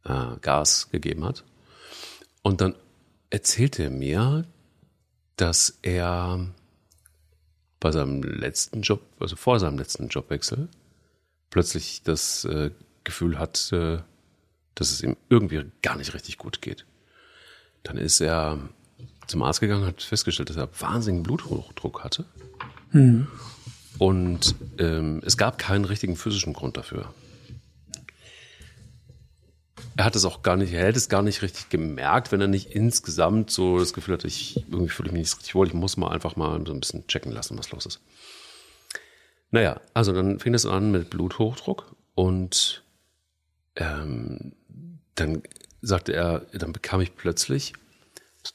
[0.03, 1.43] äh, Gas gegeben hat.
[2.41, 2.75] Und dann
[3.29, 4.45] erzählte er mir,
[5.37, 6.47] dass er
[7.79, 10.69] bei seinem letzten Job, also vor seinem letzten Jobwechsel,
[11.49, 12.71] plötzlich das äh,
[13.03, 13.99] Gefühl hat, äh,
[14.75, 16.85] dass es ihm irgendwie gar nicht richtig gut geht.
[17.83, 18.59] Dann ist er
[19.27, 22.25] zum Arzt gegangen, hat festgestellt, dass er wahnsinnigen Bluthochdruck hatte.
[22.91, 23.27] Mhm.
[23.97, 27.13] Und ähm, es gab keinen richtigen physischen Grund dafür.
[29.97, 32.47] Er hat es auch gar nicht, er hätte es gar nicht richtig gemerkt, wenn er
[32.47, 35.73] nicht insgesamt so das Gefühl hatte, ich irgendwie fühle ich mich nicht richtig wohl, ich
[35.73, 38.01] muss mal einfach mal so ein bisschen checken lassen, was los ist.
[39.51, 42.83] Naja, also dann fing es an mit Bluthochdruck und
[43.77, 44.51] ähm,
[45.15, 45.43] dann
[45.81, 47.73] sagte er, dann bekam ich plötzlich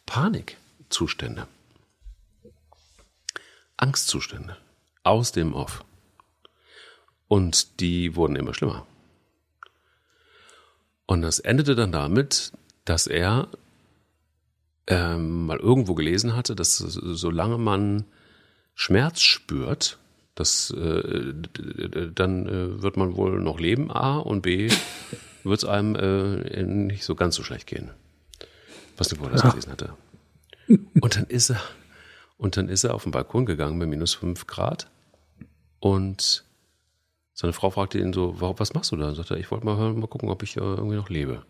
[0.06, 1.46] Panikzustände.
[3.76, 4.56] Angstzustände.
[5.02, 5.84] Aus dem Off.
[7.28, 8.86] Und die wurden immer schlimmer.
[11.06, 12.52] Und das endete dann damit,
[12.84, 13.48] dass er
[14.86, 18.04] ähm, mal irgendwo gelesen hatte, dass solange man
[18.74, 19.98] Schmerz spürt,
[20.34, 21.34] das, äh,
[22.14, 24.70] dann äh, wird man wohl noch leben, A, und B,
[25.44, 27.90] wird es einem äh, nicht so ganz so schlecht gehen.
[29.00, 29.48] Was nicht, wo er das ja.
[29.48, 29.94] gelesen hatte.
[31.00, 31.60] Und dann ist er,
[32.36, 34.90] und dann ist er auf den Balkon gegangen bei minus fünf Grad.
[35.80, 36.44] Und
[37.32, 39.08] seine Frau fragte ihn so, was machst du da?
[39.08, 41.46] Und sagte er, ich wollte mal mal gucken, ob ich äh, irgendwie noch lebe.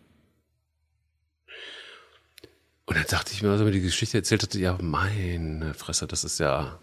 [2.87, 6.07] Und dann dachte ich mir, als er mir die Geschichte erzählt hatte, ja, meine Fresse,
[6.07, 6.79] das ist ja,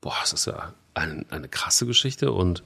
[0.00, 2.64] boah, das ist ja eine, eine krasse Geschichte und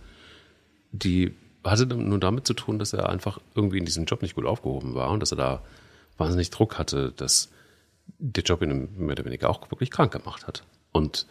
[0.93, 4.47] die hatte nur damit zu tun, dass er einfach irgendwie in diesem Job nicht gut
[4.47, 5.63] aufgehoben war und dass er da
[6.19, 7.51] wahnsinnig Druck hatte, dass
[8.19, 10.63] der Job ihn mehr oder weniger auch wirklich krank gemacht hat.
[10.93, 11.27] Und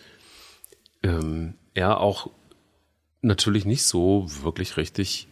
[1.04, 2.30] ähm, er auch
[3.22, 5.28] natürlich nicht so wirklich richtig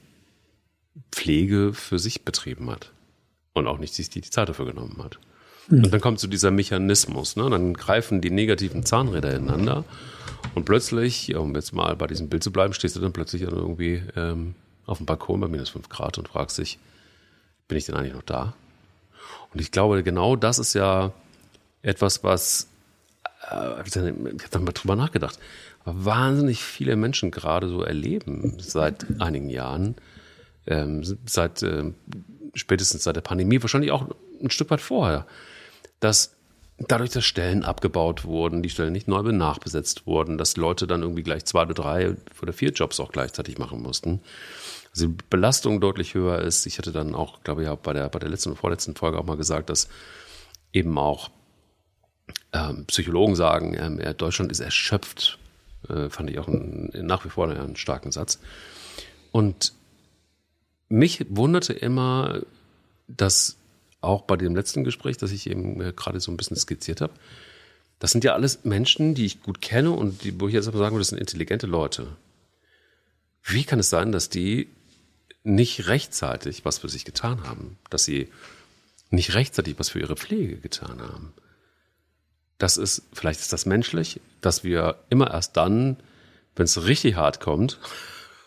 [1.12, 2.92] Pflege für sich betrieben hat.
[3.54, 5.20] Und auch nicht sich die, Zeit dafür genommen hat.
[5.68, 5.86] Mhm.
[5.86, 7.50] Und dann kommt so dieser Mechanismus, ne?
[7.50, 9.86] Dann greifen die negativen Zahnräder ineinander
[10.56, 14.04] und plötzlich, um jetzt mal bei diesem Bild zu bleiben, stehst du dann plötzlich irgendwie
[14.16, 16.80] ähm, auf dem Balkon bei minus fünf Grad und fragst dich,
[17.68, 18.54] bin ich denn eigentlich noch da?
[19.54, 21.12] Und ich glaube, genau das ist ja
[21.82, 22.68] etwas, was,
[23.52, 25.40] äh, ich habe dann mal drüber nachgedacht,
[25.86, 29.96] wahnsinnig viele Menschen gerade so erleben seit einigen Jahren,
[30.66, 31.92] ähm, seit äh,
[32.54, 34.08] spätestens seit der Pandemie, wahrscheinlich auch
[34.42, 35.26] ein Stück weit vorher,
[36.00, 36.36] dass
[36.78, 41.24] dadurch, dass Stellen abgebaut wurden, die Stellen nicht neu nachbesetzt wurden, dass Leute dann irgendwie
[41.24, 44.22] gleich zwei oder drei oder vier Jobs auch gleichzeitig machen mussten.
[44.94, 46.66] Also die Belastung deutlich höher ist.
[46.66, 49.18] Ich hatte dann auch, glaube ich, auch bei der, bei der letzten und vorletzten Folge
[49.18, 49.90] auch mal gesagt, dass
[50.72, 51.32] eben auch
[52.54, 55.40] ähm, Psychologen sagen, ähm, Deutschland ist erschöpft.
[55.90, 58.40] Äh, fand ich auch ein, nach wie vor einen starken Satz.
[59.32, 59.74] Und
[60.90, 62.42] mich wunderte immer,
[63.08, 63.58] dass
[64.02, 67.14] auch bei dem letzten Gespräch, das ich eben äh, gerade so ein bisschen skizziert habe,
[67.98, 70.78] das sind ja alles Menschen, die ich gut kenne und die, wo ich jetzt aber
[70.78, 72.08] sagen würde, das sind intelligente Leute.
[73.44, 74.68] Wie kann es sein, dass die
[75.44, 77.78] nicht rechtzeitig was für sich getan haben?
[77.90, 78.30] Dass sie
[79.10, 81.34] nicht rechtzeitig was für ihre Pflege getan haben?
[82.58, 85.98] Das ist, vielleicht ist das menschlich, dass wir immer erst dann,
[86.56, 87.80] wenn es richtig hart kommt,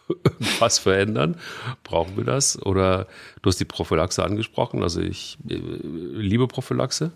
[0.58, 1.36] was verändern?
[1.82, 2.60] Brauchen wir das?
[2.62, 3.08] Oder
[3.42, 4.82] du hast die Prophylaxe angesprochen.
[4.82, 7.12] Also ich äh, liebe Prophylaxe.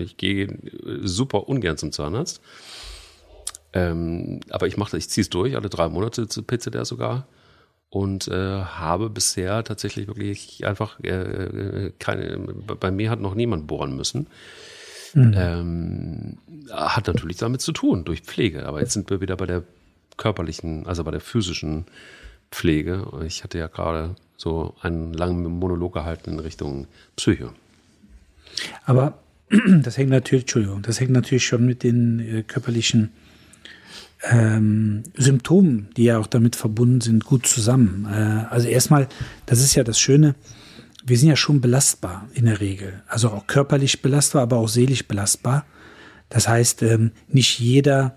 [0.00, 0.58] Ich gehe
[1.02, 2.40] super ungern zum Zahnarzt.
[3.72, 7.26] Ähm, aber ich mache, ich ziehe es durch, alle drei Monate zu PCDR sogar.
[7.92, 13.66] Und äh, habe bisher tatsächlich wirklich einfach äh, äh, keine, bei mir hat noch niemand
[13.66, 14.28] bohren müssen.
[15.12, 15.34] Mhm.
[15.36, 16.38] Ähm,
[16.70, 18.64] hat natürlich damit zu tun, durch Pflege.
[18.64, 19.62] Aber jetzt sind wir wieder bei der
[20.16, 21.84] körperlichen, also bei der physischen
[22.50, 23.06] Pflege.
[23.26, 27.50] Ich hatte ja gerade so einen langen Monolog gehalten in Richtung Psyche.
[28.86, 29.18] Aber
[29.82, 33.10] das hängt natürlich, Entschuldigung, das hängt natürlich schon mit den äh, körperlichen
[34.30, 38.06] ähm, Symptomen, die ja auch damit verbunden sind, gut zusammen.
[38.10, 39.08] Äh, also erstmal,
[39.46, 40.34] das ist ja das Schöne,
[41.04, 43.02] wir sind ja schon belastbar in der Regel.
[43.08, 45.66] Also auch körperlich belastbar, aber auch seelisch belastbar.
[46.28, 48.16] Das heißt, ähm, nicht jeder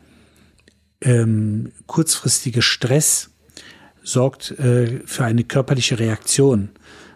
[1.01, 3.31] ähm, kurzfristige Stress
[4.03, 6.69] sorgt äh, für eine körperliche Reaktion.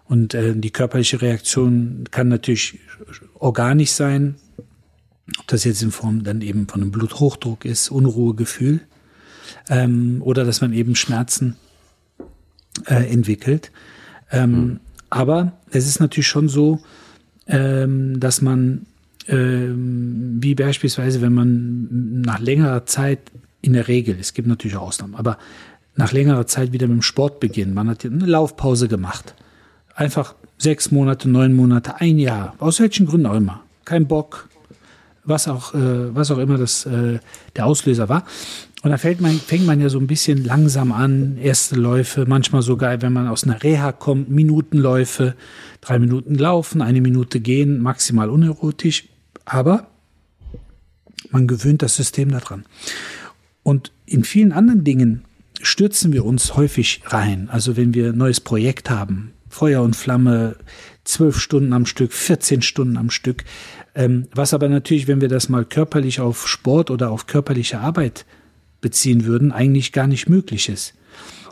[0.06, 2.80] Und äh, die körperliche Reaktion kann natürlich
[3.36, 4.36] organisch sein,
[5.40, 8.82] ob das jetzt in Form dann eben von einem Bluthochdruck ist, Unruhegefühl
[9.70, 11.56] ähm, oder dass man eben Schmerzen
[12.86, 13.72] äh, entwickelt.
[14.32, 14.80] Ähm, mhm.
[15.10, 16.82] Aber es ist natürlich schon so,
[17.48, 18.86] ähm, dass man,
[19.28, 23.20] ähm, wie beispielsweise, wenn man nach längerer Zeit
[23.62, 25.38] in der Regel, es gibt natürlich auch Ausnahmen, aber
[25.96, 27.74] nach längerer Zeit wieder mit dem Sport beginnen.
[27.74, 29.36] Man hat eine Laufpause gemacht.
[29.96, 32.56] Einfach sechs Monate, neun Monate, ein Jahr.
[32.60, 33.64] Aus welchen Gründen auch immer.
[33.84, 34.49] Kein Bock.
[35.30, 37.20] Was auch, äh, was auch immer das, äh,
[37.56, 38.26] der Auslöser war.
[38.82, 42.62] Und da fängt man, fängt man ja so ein bisschen langsam an, erste Läufe, manchmal
[42.62, 45.36] sogar, wenn man aus einer Reha kommt, Minutenläufe,
[45.82, 49.06] drei Minuten laufen, eine Minute gehen, maximal unerotisch.
[49.46, 49.88] Aber
[51.30, 52.66] man gewöhnt das System daran.
[53.64, 55.26] Und in vielen anderen Dingen
[55.62, 57.50] stürzen wir uns häufig rein.
[57.52, 60.56] Also wenn wir ein neues Projekt haben, Feuer und Flamme,
[61.10, 63.44] zwölf Stunden am Stück, 14 Stunden am Stück.
[63.96, 68.26] Ähm, was aber natürlich, wenn wir das mal körperlich auf Sport oder auf körperliche Arbeit
[68.82, 70.94] beziehen würden, eigentlich gar nicht möglich ist.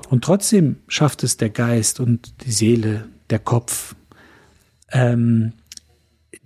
[0.10, 3.96] Und trotzdem schafft es der Geist und die Seele, der Kopf,
[4.91, 5.52] ähm,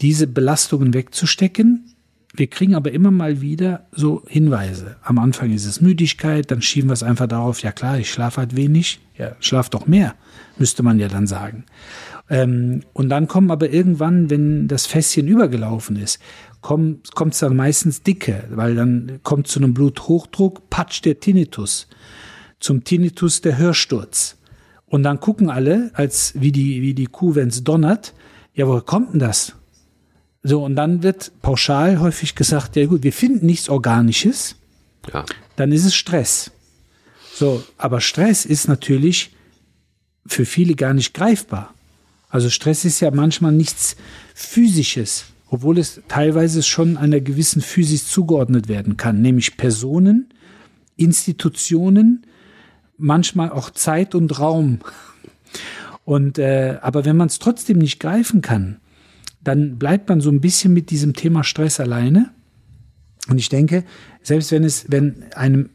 [0.02, 1.92] diese Belastungen wegzustecken
[2.34, 4.96] wir kriegen aber immer mal wieder so Hinweise.
[5.04, 8.38] Am Anfang ist es Müdigkeit, dann schieben wir es einfach darauf, ja klar, ich schlafe
[8.38, 9.00] halt wenig.
[9.18, 10.16] Ja, schlaf doch mehr,
[10.58, 11.66] müsste man ja dann sagen.
[12.32, 16.20] Ähm, und dann kommen aber irgendwann, wenn das Fässchen übergelaufen ist,
[16.62, 21.88] kommt es dann meistens dicke, weil dann kommt zu einem Bluthochdruck, patscht der Tinnitus.
[22.62, 24.38] Zum Tinnitus der Hörsturz.
[24.86, 28.14] Und dann gucken alle, als wie die, wie die Kuh, wenn es donnert,
[28.54, 29.56] ja, woher kommt denn das?
[30.44, 34.56] So, und dann wird pauschal häufig gesagt, ja gut, wir finden nichts Organisches,
[35.14, 35.26] ja.
[35.58, 36.52] dann ist es Stress.
[37.34, 39.36] So, aber Stress ist natürlich
[40.26, 41.74] für viele gar nicht greifbar.
[42.32, 43.96] Also Stress ist ja manchmal nichts
[44.34, 50.30] Physisches, obwohl es teilweise schon einer gewissen Physis zugeordnet werden kann, nämlich Personen,
[50.96, 52.26] Institutionen,
[52.98, 54.80] manchmal auch Zeit und Raum.
[56.06, 58.80] Und äh, aber wenn man es trotzdem nicht greifen kann,
[59.44, 62.32] dann bleibt man so ein bisschen mit diesem Thema Stress alleine.
[63.28, 63.84] Und ich denke,
[64.22, 65.70] selbst wenn es, wenn einem,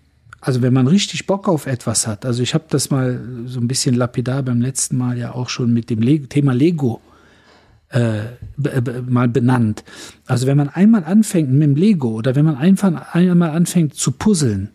[0.47, 3.66] also wenn man richtig Bock auf etwas hat, also ich habe das mal so ein
[3.66, 7.01] bisschen lapidar beim letzten Mal ja auch schon mit dem Le Thema Lego
[7.88, 8.20] äh,
[9.09, 9.82] mal benannt.
[10.24, 14.12] Also wenn man einmal anfängt mit dem Lego oder wenn man einfach einmal anfängt zu
[14.12, 14.70] puzzeln,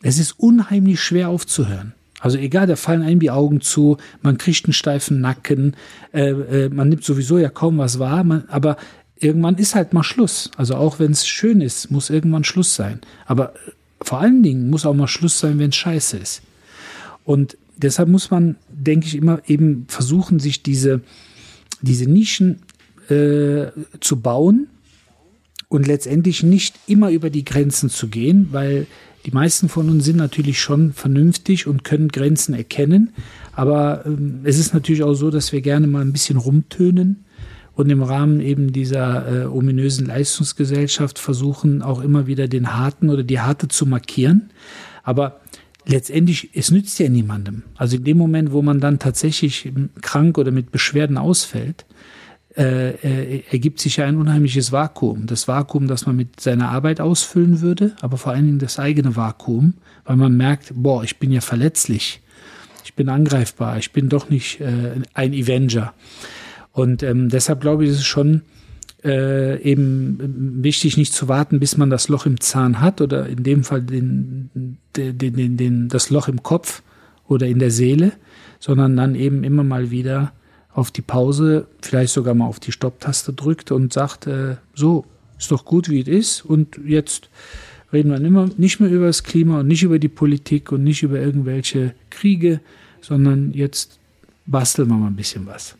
[0.00, 1.92] es ist unheimlich schwer aufzuhören.
[2.20, 5.76] Also egal, da fallen einem die Augen zu, man kriegt einen steifen Nacken,
[6.14, 8.78] äh, äh, man nimmt sowieso ja kaum was wahr, man, aber
[9.16, 10.50] irgendwann ist halt mal Schluss.
[10.56, 13.02] Also auch wenn es schön ist, muss irgendwann Schluss sein.
[13.26, 13.72] Aber äh,
[14.02, 16.42] vor allen Dingen muss auch mal Schluss sein, wenn es scheiße ist.
[17.24, 21.00] Und deshalb muss man, denke ich, immer eben versuchen, sich diese,
[21.80, 22.60] diese Nischen
[23.08, 23.66] äh,
[24.00, 24.68] zu bauen
[25.68, 28.86] und letztendlich nicht immer über die Grenzen zu gehen, weil
[29.24, 33.10] die meisten von uns sind natürlich schon vernünftig und können Grenzen erkennen.
[33.54, 37.24] Aber ähm, es ist natürlich auch so, dass wir gerne mal ein bisschen rumtönen
[37.74, 43.22] und im Rahmen eben dieser äh, ominösen Leistungsgesellschaft versuchen, auch immer wieder den Harten oder
[43.22, 44.50] die Harte zu markieren.
[45.02, 45.40] Aber
[45.86, 47.62] letztendlich, es nützt ja niemandem.
[47.76, 51.86] Also in dem Moment, wo man dann tatsächlich krank oder mit Beschwerden ausfällt,
[52.56, 55.26] äh, äh, ergibt sich ja ein unheimliches Vakuum.
[55.26, 59.16] Das Vakuum, das man mit seiner Arbeit ausfüllen würde, aber vor allen Dingen das eigene
[59.16, 59.72] Vakuum,
[60.04, 62.20] weil man merkt, boah, ich bin ja verletzlich,
[62.84, 65.94] ich bin angreifbar, ich bin doch nicht äh, ein Avenger.
[66.72, 68.42] Und ähm, deshalb glaube ich, ist es schon
[69.04, 73.42] äh, eben wichtig, nicht zu warten, bis man das Loch im Zahn hat oder in
[73.42, 76.82] dem Fall den, den, den, den, das Loch im Kopf
[77.26, 78.12] oder in der Seele,
[78.60, 80.32] sondern dann eben immer mal wieder
[80.72, 85.04] auf die Pause, vielleicht sogar mal auf die Stopptaste drückt und sagt, äh, so,
[85.38, 87.28] ist doch gut, wie es ist und jetzt
[87.92, 91.02] reden wir immer nicht mehr über das Klima und nicht über die Politik und nicht
[91.02, 92.60] über irgendwelche Kriege,
[93.00, 93.98] sondern jetzt
[94.46, 95.76] basteln wir mal ein bisschen was.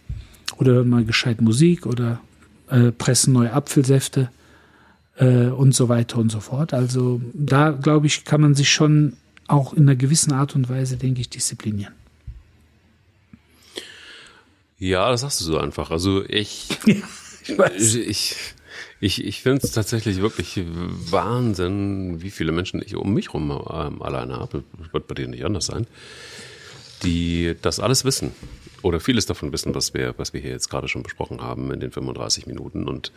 [0.62, 2.20] Oder hören mal gescheit Musik oder
[2.70, 4.30] äh, pressen neue Apfelsäfte
[5.16, 6.72] äh, und so weiter und so fort.
[6.72, 9.14] Also da, glaube ich, kann man sich schon
[9.48, 11.92] auch in einer gewissen Art und Weise, denke ich, disziplinieren.
[14.78, 15.90] Ja, das sagst du so einfach.
[15.90, 18.36] Also ich, ich, ich,
[19.00, 24.00] ich, ich finde es tatsächlich wirklich Wahnsinn, wie viele Menschen ich um mich herum ähm,
[24.00, 24.62] alleine habe.
[24.78, 25.88] Das wird bei dir nicht anders sein.
[27.02, 28.30] Die das alles wissen
[28.82, 31.80] oder vieles davon wissen, was wir, was wir hier jetzt gerade schon besprochen haben in
[31.80, 33.12] den 35 Minuten und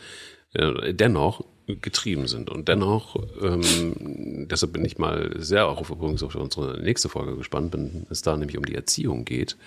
[0.54, 6.24] äh, dennoch getrieben sind und dennoch, ähm, deshalb bin ich mal sehr auch auf, übrigens
[6.24, 9.58] auf unsere nächste Folge gespannt, wenn es da nämlich um die Erziehung geht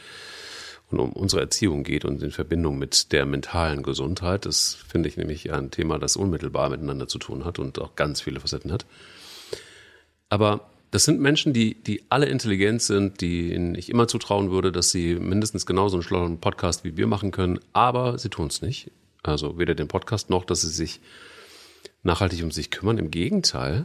[0.90, 4.46] und um unsere Erziehung geht und in Verbindung mit der mentalen Gesundheit.
[4.46, 8.20] Das finde ich nämlich ein Thema, das unmittelbar miteinander zu tun hat und auch ganz
[8.20, 8.86] viele Facetten hat.
[10.28, 14.91] Aber das sind Menschen, die, die alle intelligent sind, die ich immer zutrauen würde, dass
[14.91, 18.91] sie mindestens genauso einen schlauen Podcast wie wir machen können, aber sie tun es nicht.
[19.22, 21.01] Also weder den Podcast noch, dass sie sich
[22.03, 22.97] nachhaltig um sich kümmern.
[22.97, 23.84] Im Gegenteil,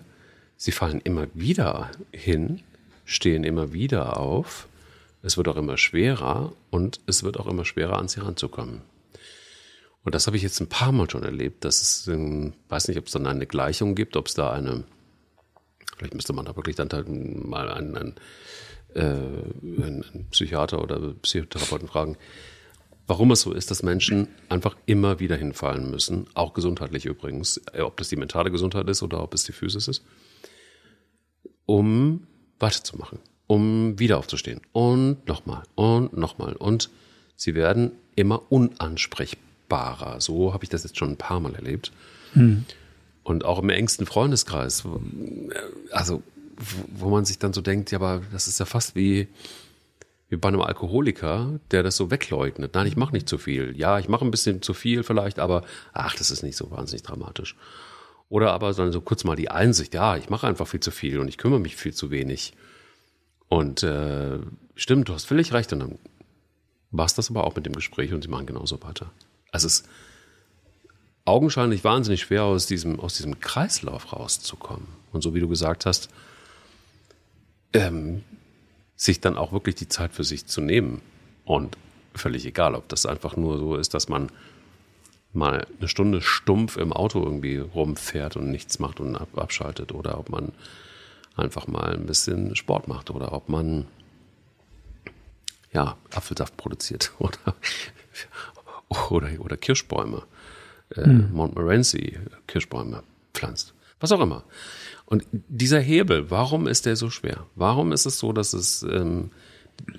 [0.56, 2.62] sie fallen immer wieder hin,
[3.04, 4.70] stehen immer wieder auf.
[5.22, 8.82] Es wird auch immer schwerer und es wird auch immer schwerer, an sie ranzukommen.
[10.06, 12.97] Und das habe ich jetzt ein paar Mal schon erlebt, dass es, ich weiß nicht,
[12.97, 14.84] ob es dann eine Gleichung gibt, ob es da eine
[15.98, 18.16] Vielleicht müsste man da wirklich dann halt mal einen, einen,
[18.96, 22.18] äh, einen Psychiater oder Psychotherapeuten fragen,
[23.08, 27.82] warum es so ist, dass Menschen einfach immer wieder hinfallen müssen, auch gesundheitlich übrigens, äh,
[27.82, 30.04] ob das die mentale Gesundheit ist oder ob es die Physis ist,
[31.66, 32.28] um
[32.60, 36.89] weiterzumachen, um wieder aufzustehen und nochmal und nochmal und
[37.36, 40.22] sie werden immer unansprechbarer.
[40.22, 41.91] So habe ich das jetzt schon ein paar Mal erlebt.
[42.34, 42.66] Hm
[43.24, 44.84] und auch im engsten Freundeskreis,
[45.91, 46.24] also
[46.95, 49.28] wo man sich dann so denkt, ja, aber das ist ja fast wie,
[50.30, 52.76] wie bei einem Alkoholiker, der das so wegleugnet.
[52.76, 53.74] Nein, ich mache nicht zu viel.
[53.78, 55.63] Ja, ich mache ein bisschen zu viel vielleicht, aber
[55.93, 57.55] ach, das ist nicht so wahnsinnig dramatisch.
[58.30, 61.19] Oder aber dann so kurz mal die Einsicht, ja, ich mache einfach viel zu viel
[61.19, 62.53] und ich kümmere mich viel zu wenig.
[63.47, 64.39] Und äh,
[64.76, 65.71] stimmt, du hast völlig recht.
[65.74, 65.99] Und dann
[66.91, 69.11] war es das aber auch mit dem Gespräch und sie machen genauso weiter.
[69.51, 69.89] Also es ist
[71.26, 74.88] augenscheinlich wahnsinnig schwer, aus diesem, aus diesem Kreislauf rauszukommen.
[75.11, 76.09] Und so wie du gesagt hast,
[77.74, 78.24] ähm,
[78.95, 81.01] sich dann auch wirklich die Zeit für sich zu nehmen.
[81.45, 81.78] Und
[82.13, 84.30] völlig egal, ob das einfach nur so ist, dass man
[85.34, 90.30] mal eine Stunde stumpf im Auto irgendwie rumfährt und nichts macht und abschaltet oder ob
[90.30, 90.51] man
[91.36, 93.88] einfach mal ein bisschen Sport macht oder ob man
[95.74, 97.55] ja Apfelsaft produziert oder
[99.09, 100.21] oder, oder Kirschbäume
[100.96, 101.30] äh, hm.
[101.34, 102.18] Montmorency
[102.48, 103.74] Kirschbäume pflanzt.
[104.00, 104.44] Was auch immer.
[105.06, 107.46] Und dieser Hebel, warum ist der so schwer?
[107.56, 109.32] Warum ist es so, dass es, ähm,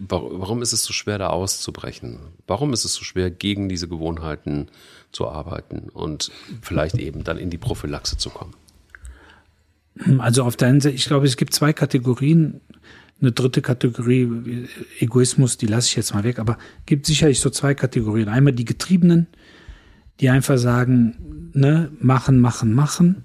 [0.09, 2.19] warum ist es so schwer, da auszubrechen?
[2.47, 4.69] Warum ist es so schwer, gegen diese Gewohnheiten
[5.13, 6.33] zu arbeiten und
[6.63, 8.55] vielleicht eben dann in die Prophylaxe zu kommen?
[10.19, 12.61] Also auf der einen Seite, ich glaube, es gibt zwei Kategorien.
[13.21, 14.69] Eine dritte Kategorie,
[14.99, 18.29] Egoismus, die lasse ich jetzt mal weg, aber gibt sicherlich so zwei Kategorien.
[18.29, 19.29] Einmal die Getriebenen,
[20.21, 23.25] die einfach sagen, ne, machen, machen, machen.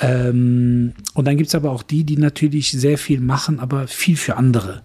[0.00, 4.36] Ähm, und dann gibt's aber auch die, die natürlich sehr viel machen, aber viel für
[4.36, 4.82] andere.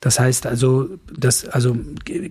[0.00, 1.76] Das heißt also, dass also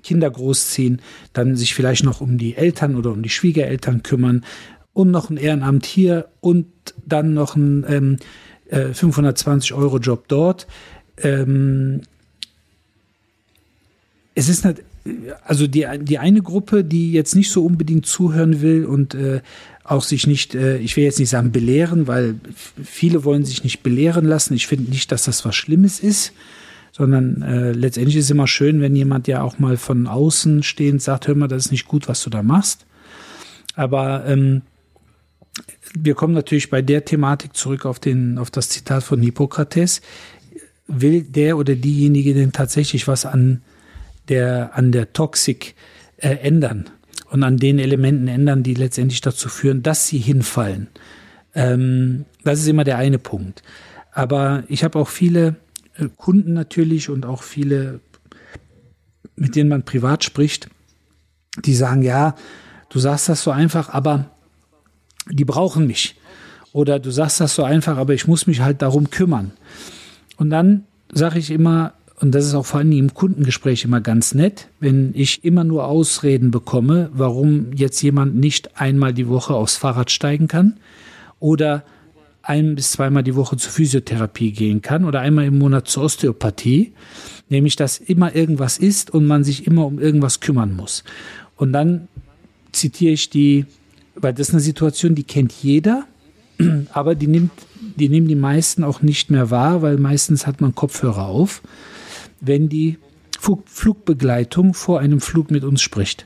[0.03, 4.43] Kinder großziehen, dann sich vielleicht noch um die Eltern oder um die Schwiegereltern kümmern
[4.91, 6.67] und noch ein Ehrenamt hier und
[7.05, 8.17] dann noch ein ähm,
[8.69, 10.67] äh, 520 Euro Job dort.
[11.17, 12.01] Ähm,
[14.35, 14.83] es ist nicht,
[15.45, 19.41] also die, die eine Gruppe, die jetzt nicht so unbedingt zuhören will und äh,
[19.83, 22.35] auch sich nicht, äh, ich will jetzt nicht sagen belehren, weil
[22.83, 24.53] viele wollen sich nicht belehren lassen.
[24.53, 26.33] Ich finde nicht, dass das was Schlimmes ist,
[26.91, 31.01] sondern äh, letztendlich ist es immer schön, wenn jemand ja auch mal von außen stehend
[31.01, 32.85] sagt, hör mal, das ist nicht gut, was du da machst.
[33.75, 34.61] Aber ähm,
[35.97, 40.01] wir kommen natürlich bei der Thematik zurück auf, den, auf das Zitat von Hippokrates.
[40.87, 43.61] Will der oder diejenige denn tatsächlich was an
[44.27, 45.75] der, an der Toxik
[46.17, 46.89] äh, ändern
[47.29, 50.87] und an den Elementen ändern, die letztendlich dazu führen, dass sie hinfallen?
[51.53, 53.63] Ähm, das ist immer der eine Punkt.
[54.11, 55.55] Aber ich habe auch viele
[55.97, 57.99] äh, Kunden natürlich und auch viele,
[59.35, 60.69] mit denen man privat spricht,
[61.65, 62.35] die sagen, ja,
[62.89, 64.29] du sagst das so einfach, aber
[65.29, 66.15] die brauchen mich.
[66.73, 69.51] Oder du sagst das so einfach, aber ich muss mich halt darum kümmern.
[70.37, 74.33] Und dann sage ich immer, und das ist auch vor allem im Kundengespräch immer ganz
[74.33, 79.77] nett, wenn ich immer nur Ausreden bekomme, warum jetzt jemand nicht einmal die Woche aufs
[79.77, 80.77] Fahrrad steigen kann
[81.39, 81.83] oder
[82.43, 86.93] ein bis zweimal die Woche zur Physiotherapie gehen kann oder einmal im Monat zur Osteopathie,
[87.49, 91.03] nämlich dass immer irgendwas ist und man sich immer um irgendwas kümmern muss.
[91.55, 92.07] Und dann
[92.71, 93.65] zitiere ich die
[94.15, 96.05] weil das ist eine Situation, die kennt jeder,
[96.93, 97.51] aber die nimmt,
[97.95, 101.61] die nehmen die meisten auch nicht mehr wahr, weil meistens hat man Kopfhörer auf,
[102.41, 102.97] wenn die
[103.39, 106.25] Flugbegleitung vor einem Flug mit uns spricht.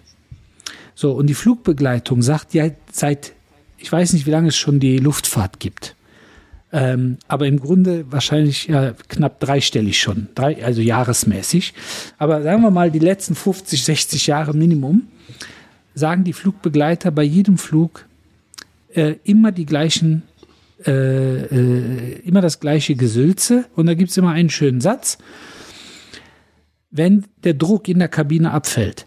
[0.95, 3.33] So, und die Flugbegleitung sagt ja seit,
[3.77, 5.95] ich weiß nicht, wie lange es schon die Luftfahrt gibt.
[6.71, 11.73] Ähm, aber im Grunde wahrscheinlich ja, knapp dreistellig schon, drei, also jahresmäßig.
[12.17, 15.03] Aber sagen wir mal die letzten 50, 60 Jahre Minimum
[15.93, 18.05] sagen die Flugbegleiter bei jedem Flug
[18.93, 20.23] äh, immer die gleichen,
[20.85, 25.17] äh, äh, immer das gleiche Gesülze und da gibt es immer einen schönen Satz.
[26.97, 29.05] Wenn der Druck in der Kabine abfällt,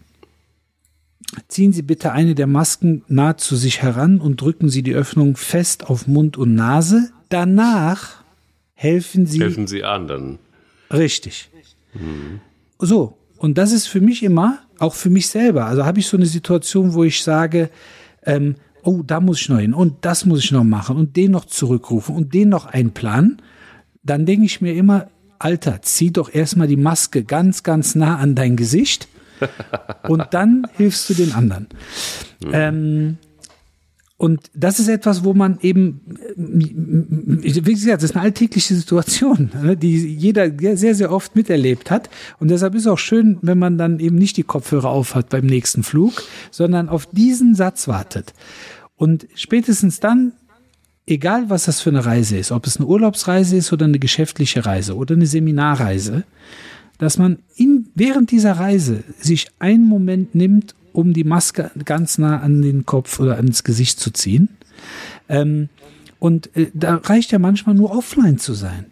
[1.48, 5.36] ziehen Sie bitte eine der Masken nah zu sich heran und drücken Sie die Öffnung
[5.36, 7.10] fest auf Mund und Nase.
[7.30, 8.22] Danach
[8.74, 9.40] helfen Sie.
[9.40, 10.38] Helfen Sie anderen.
[10.92, 11.48] Richtig.
[11.94, 12.40] Mhm.
[12.78, 15.64] So, und das ist für mich immer auch für mich selber.
[15.64, 17.70] Also habe ich so eine Situation, wo ich sage,
[18.22, 21.30] ähm, oh, da muss ich noch hin und das muss ich noch machen und den
[21.30, 23.40] noch zurückrufen und den noch einplanen,
[24.02, 25.08] dann denke ich mir immer,
[25.38, 29.08] Alter, zieh doch erstmal die Maske ganz, ganz nah an dein Gesicht
[30.08, 31.68] und dann hilfst du den anderen.
[32.44, 32.50] Mhm.
[32.52, 33.18] Ähm,
[34.18, 36.00] und das ist etwas, wo man eben,
[36.36, 42.10] wie gesagt, das ist eine alltägliche Situation, ne, die jeder sehr, sehr oft miterlebt hat.
[42.40, 45.46] Und deshalb ist es auch schön, wenn man dann eben nicht die Kopfhörer aufhat beim
[45.46, 48.34] nächsten Flug, sondern auf diesen Satz wartet.
[48.96, 50.32] Und spätestens dann,
[51.08, 54.64] egal was das für eine Reise ist, ob es eine Urlaubsreise ist oder eine geschäftliche
[54.64, 56.24] Reise oder eine Seminarreise,
[56.98, 62.40] dass man in, während dieser Reise sich einen Moment nimmt um die Maske ganz nah
[62.40, 64.48] an den Kopf oder ans Gesicht zu ziehen.
[65.28, 65.68] Ähm,
[66.18, 68.86] und äh, da reicht ja manchmal nur offline zu sein.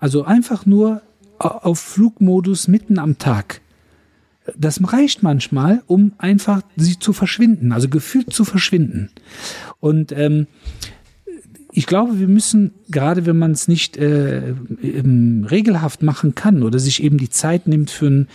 [0.00, 1.02] Also einfach nur
[1.38, 3.60] auf Flugmodus mitten am Tag.
[4.56, 9.10] Das reicht manchmal, um einfach sie zu verschwinden, also gefühlt zu verschwinden.
[9.78, 10.48] Und ähm,
[11.78, 14.52] ich glaube, wir müssen, gerade wenn man es nicht äh,
[14.82, 18.28] regelhaft machen kann oder sich eben die Zeit nimmt für ein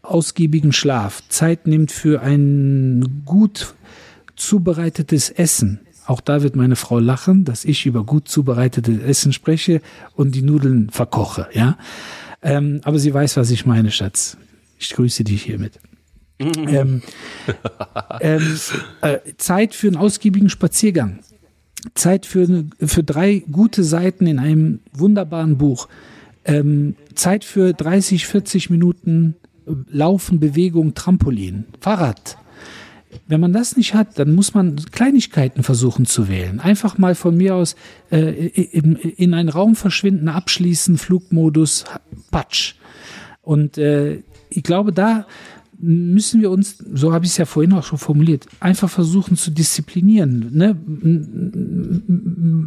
[0.00, 3.74] ausgiebigen Schlaf, Zeit nimmt für ein gut
[4.34, 5.80] zubereitetes Essen.
[6.06, 9.82] Auch da wird meine Frau lachen, dass ich über gut zubereitetes Essen spreche
[10.14, 11.76] und die Nudeln verkoche, ja.
[12.40, 14.38] Ähm, aber sie weiß, was ich meine, Schatz.
[14.78, 15.80] Ich grüße dich hiermit.
[16.38, 17.02] ähm,
[18.20, 18.58] ähm,
[19.02, 21.18] äh, Zeit für einen ausgiebigen Spaziergang.
[21.94, 25.88] Zeit für, für drei gute Seiten in einem wunderbaren Buch.
[26.44, 29.34] Ähm, Zeit für 30, 40 Minuten
[29.66, 32.38] Laufen, Bewegung, Trampolin, Fahrrad.
[33.26, 36.60] Wenn man das nicht hat, dann muss man Kleinigkeiten versuchen zu wählen.
[36.60, 37.74] Einfach mal von mir aus
[38.10, 41.84] äh, in, in einen Raum verschwinden, abschließen, Flugmodus,
[42.30, 42.74] Patsch.
[43.42, 45.26] Und äh, ich glaube, da
[45.78, 49.50] müssen wir uns, so habe ich es ja vorhin auch schon formuliert, einfach versuchen zu
[49.50, 50.50] disziplinieren.
[50.52, 50.76] Ne?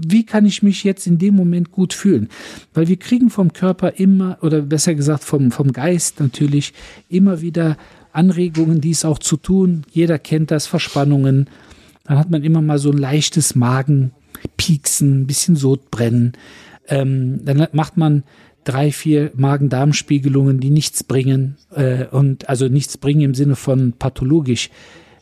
[0.07, 2.29] Wie kann ich mich jetzt in dem Moment gut fühlen?
[2.73, 6.73] Weil wir kriegen vom Körper immer, oder besser gesagt vom, vom Geist natürlich,
[7.09, 7.77] immer wieder
[8.11, 9.83] Anregungen, dies auch zu tun.
[9.91, 11.47] Jeder kennt das, Verspannungen.
[12.03, 16.33] Dann hat man immer mal so ein leichtes Magenpieksen, ein bisschen Sodbrennen.
[16.87, 18.23] Ähm, dann macht man
[18.63, 24.69] drei, vier Magen-Darm-Spiegelungen, die nichts bringen äh, und also nichts bringen im Sinne von pathologisch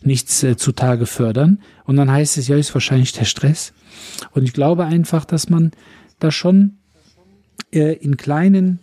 [0.02, 1.60] nichts äh, zutage fördern.
[1.86, 3.74] Und dann heißt es, ja, ist wahrscheinlich der Stress.
[4.32, 5.72] Und ich glaube einfach, dass man
[6.20, 6.78] da schon
[7.72, 8.80] äh, in kleinen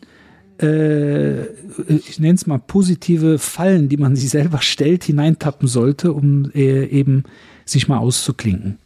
[0.61, 1.46] äh,
[1.88, 6.84] ich nenne es mal positive Fallen, die man sich selber stellt, hineintappen sollte, um äh,
[6.86, 7.24] eben
[7.64, 8.78] sich mal auszuklinken.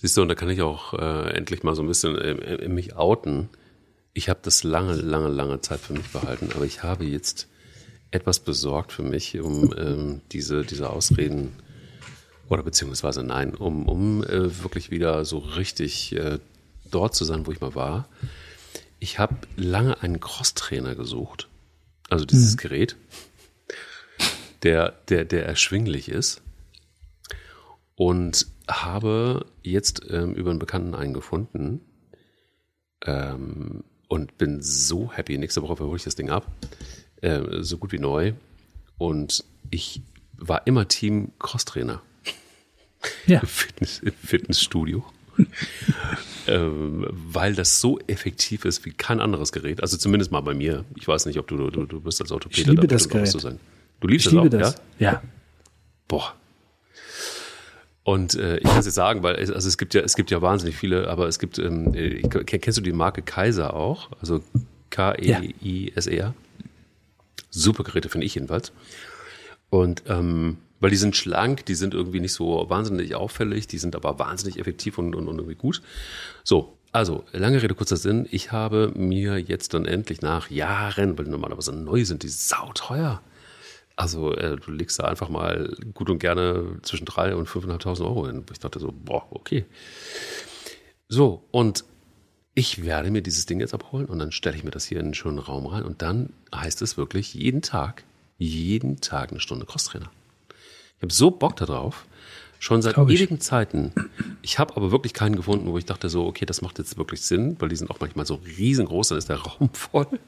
[0.00, 2.96] Siehst du, und da kann ich auch äh, endlich mal so ein bisschen äh, mich
[2.96, 3.50] outen.
[4.14, 7.48] Ich habe das lange, lange, lange Zeit für mich behalten, aber ich habe jetzt
[8.10, 11.52] etwas besorgt für mich, um ähm, diese, diese Ausreden
[12.48, 16.38] oder beziehungsweise nein, um, um äh, wirklich wieder so richtig äh,
[16.90, 18.08] dort zu sein, wo ich mal war.
[19.00, 21.48] Ich habe lange einen Crosstrainer gesucht,
[22.08, 22.56] also dieses mhm.
[22.56, 22.96] Gerät,
[24.62, 26.40] der, der, der erschwinglich ist
[27.96, 31.80] und habe jetzt ähm, über einen Bekannten einen gefunden
[33.04, 35.36] ähm, und bin so happy.
[35.38, 36.46] Nächste Woche hole ich das Ding ab,
[37.20, 38.32] äh, so gut wie neu.
[38.98, 40.02] Und ich
[40.36, 42.02] war immer Team Crosstrainer.
[43.26, 43.40] Ja.
[43.42, 45.04] Im, Fitness, Fitnessstudio.
[46.46, 49.82] ähm, weil das so effektiv ist wie kein anderes Gerät.
[49.82, 50.84] Also zumindest mal bei mir.
[50.96, 52.60] Ich weiß nicht, ob du, du, du bist als Orthopäde.
[52.60, 53.28] Ich liebe das Gerät.
[53.28, 53.58] So sein.
[54.00, 54.74] Du liebst ich es liebe auch, das.
[54.98, 55.12] Ja?
[55.12, 55.22] ja.
[56.08, 56.34] Boah.
[58.02, 60.30] Und äh, ich kann es jetzt sagen, weil es, also es gibt ja es gibt
[60.30, 64.10] ja wahnsinnig viele, aber es gibt ähm, ich, kennst du die Marke Kaiser auch?
[64.20, 64.42] Also
[64.88, 66.34] K E I S E R.
[67.50, 68.72] Super Geräte finde ich jedenfalls.
[69.68, 73.94] Und ähm, weil die sind schlank, die sind irgendwie nicht so wahnsinnig auffällig, die sind
[73.94, 75.82] aber wahnsinnig effektiv und, und, und irgendwie gut.
[76.42, 78.26] So, also, lange Rede, kurzer Sinn.
[78.30, 83.20] Ich habe mir jetzt dann endlich nach Jahren, weil die normalerweise neu sind, die sauteuer.
[84.00, 88.26] Also, äh, du legst da einfach mal gut und gerne zwischen drei und 5.500 Euro
[88.26, 88.42] hin.
[88.50, 89.66] Ich dachte so, boah, okay.
[91.06, 91.84] So, und
[92.54, 95.04] ich werde mir dieses Ding jetzt abholen und dann stelle ich mir das hier in
[95.04, 98.04] einen schönen Raum rein und dann heißt es wirklich jeden Tag,
[98.38, 100.10] jeden Tag eine Stunde Crosstrainer.
[100.96, 102.06] Ich habe so Bock darauf,
[102.58, 103.92] schon seit ewigen Zeiten.
[104.40, 107.20] Ich habe aber wirklich keinen gefunden, wo ich dachte so, okay, das macht jetzt wirklich
[107.20, 110.18] Sinn, weil die sind auch manchmal so riesengroß, dann ist der Raum voll.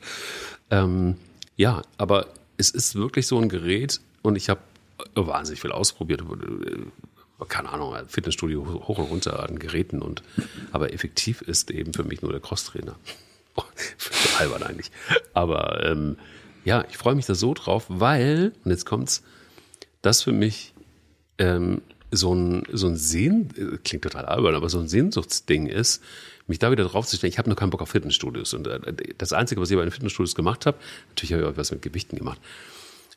[0.70, 1.16] Ähm,
[1.56, 2.26] ja, aber
[2.62, 4.60] es ist wirklich so ein Gerät und ich habe
[5.14, 6.22] wahnsinnig viel ausprobiert.
[7.48, 10.22] Keine Ahnung, Fitnessstudio hoch und runter an Geräten und
[10.70, 12.96] aber effektiv ist eben für mich nur der Crosstrainer.
[14.38, 14.92] albern eigentlich.
[15.34, 16.16] Aber ähm,
[16.64, 19.24] ja, ich freue mich da so drauf, weil, und jetzt kommt's,
[20.02, 20.72] das für mich
[21.38, 21.82] ähm,
[22.12, 26.00] so ein, so ein Sehn, klingt total albern, aber so ein Sehnsuchtsding ist,
[26.46, 27.32] mich da wieder drauf zu stellen.
[27.32, 28.54] Ich habe nur keinen Bock auf Fitnessstudios.
[28.54, 28.80] Und äh,
[29.18, 30.76] das Einzige, was ich bei den Fitnessstudios gemacht habe,
[31.10, 32.40] natürlich habe ich auch was mit Gewichten gemacht,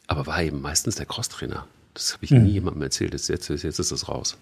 [0.07, 1.67] aber war eben meistens der Crosstrainer.
[1.93, 2.43] Das habe ich mhm.
[2.43, 3.13] nie jemandem erzählt.
[3.13, 4.37] Jetzt, jetzt, jetzt ist das raus.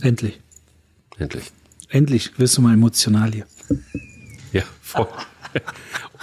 [0.00, 0.40] Endlich.
[1.18, 1.50] Endlich.
[1.88, 3.46] Endlich wirst du mal emotional hier.
[4.52, 5.08] Ja, voll.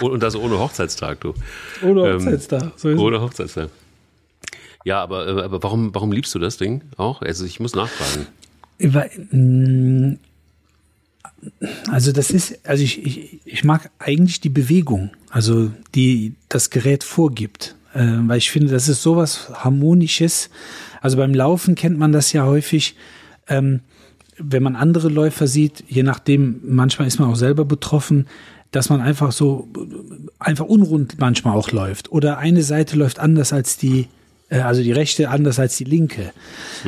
[0.00, 1.34] Und das ohne Hochzeitstag, du.
[1.82, 2.72] Ohne ähm, Hochzeitstag.
[2.76, 3.70] So ohne Hochzeitstag.
[4.84, 7.22] Ja, aber, äh, aber warum, warum liebst du das Ding auch?
[7.22, 8.26] Also ich muss nachfragen.
[11.90, 17.04] Also das ist, also ich, ich, ich mag eigentlich die Bewegung, also die das Gerät
[17.04, 20.50] vorgibt, äh, weil ich finde, das ist sowas harmonisches.
[21.00, 22.96] Also beim Laufen kennt man das ja häufig,
[23.48, 23.80] ähm,
[24.38, 28.26] wenn man andere Läufer sieht, je nachdem, manchmal ist man auch selber betroffen,
[28.70, 29.68] dass man einfach so
[30.38, 32.12] einfach unrund manchmal auch läuft.
[32.12, 34.08] Oder eine Seite läuft anders als die
[34.48, 36.32] also die rechte anders als die linke.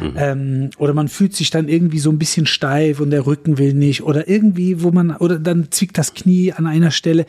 [0.01, 0.13] Mhm.
[0.17, 3.75] Ähm, oder man fühlt sich dann irgendwie so ein bisschen steif und der Rücken will
[3.75, 7.27] nicht oder irgendwie, wo man, oder dann zwickt das Knie an einer Stelle.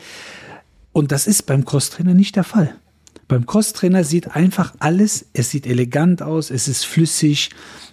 [0.92, 2.74] Und das ist beim Crosstrainer nicht der Fall.
[3.26, 7.50] Beim Crosstrainer sieht einfach alles, es sieht elegant aus, es ist flüssig.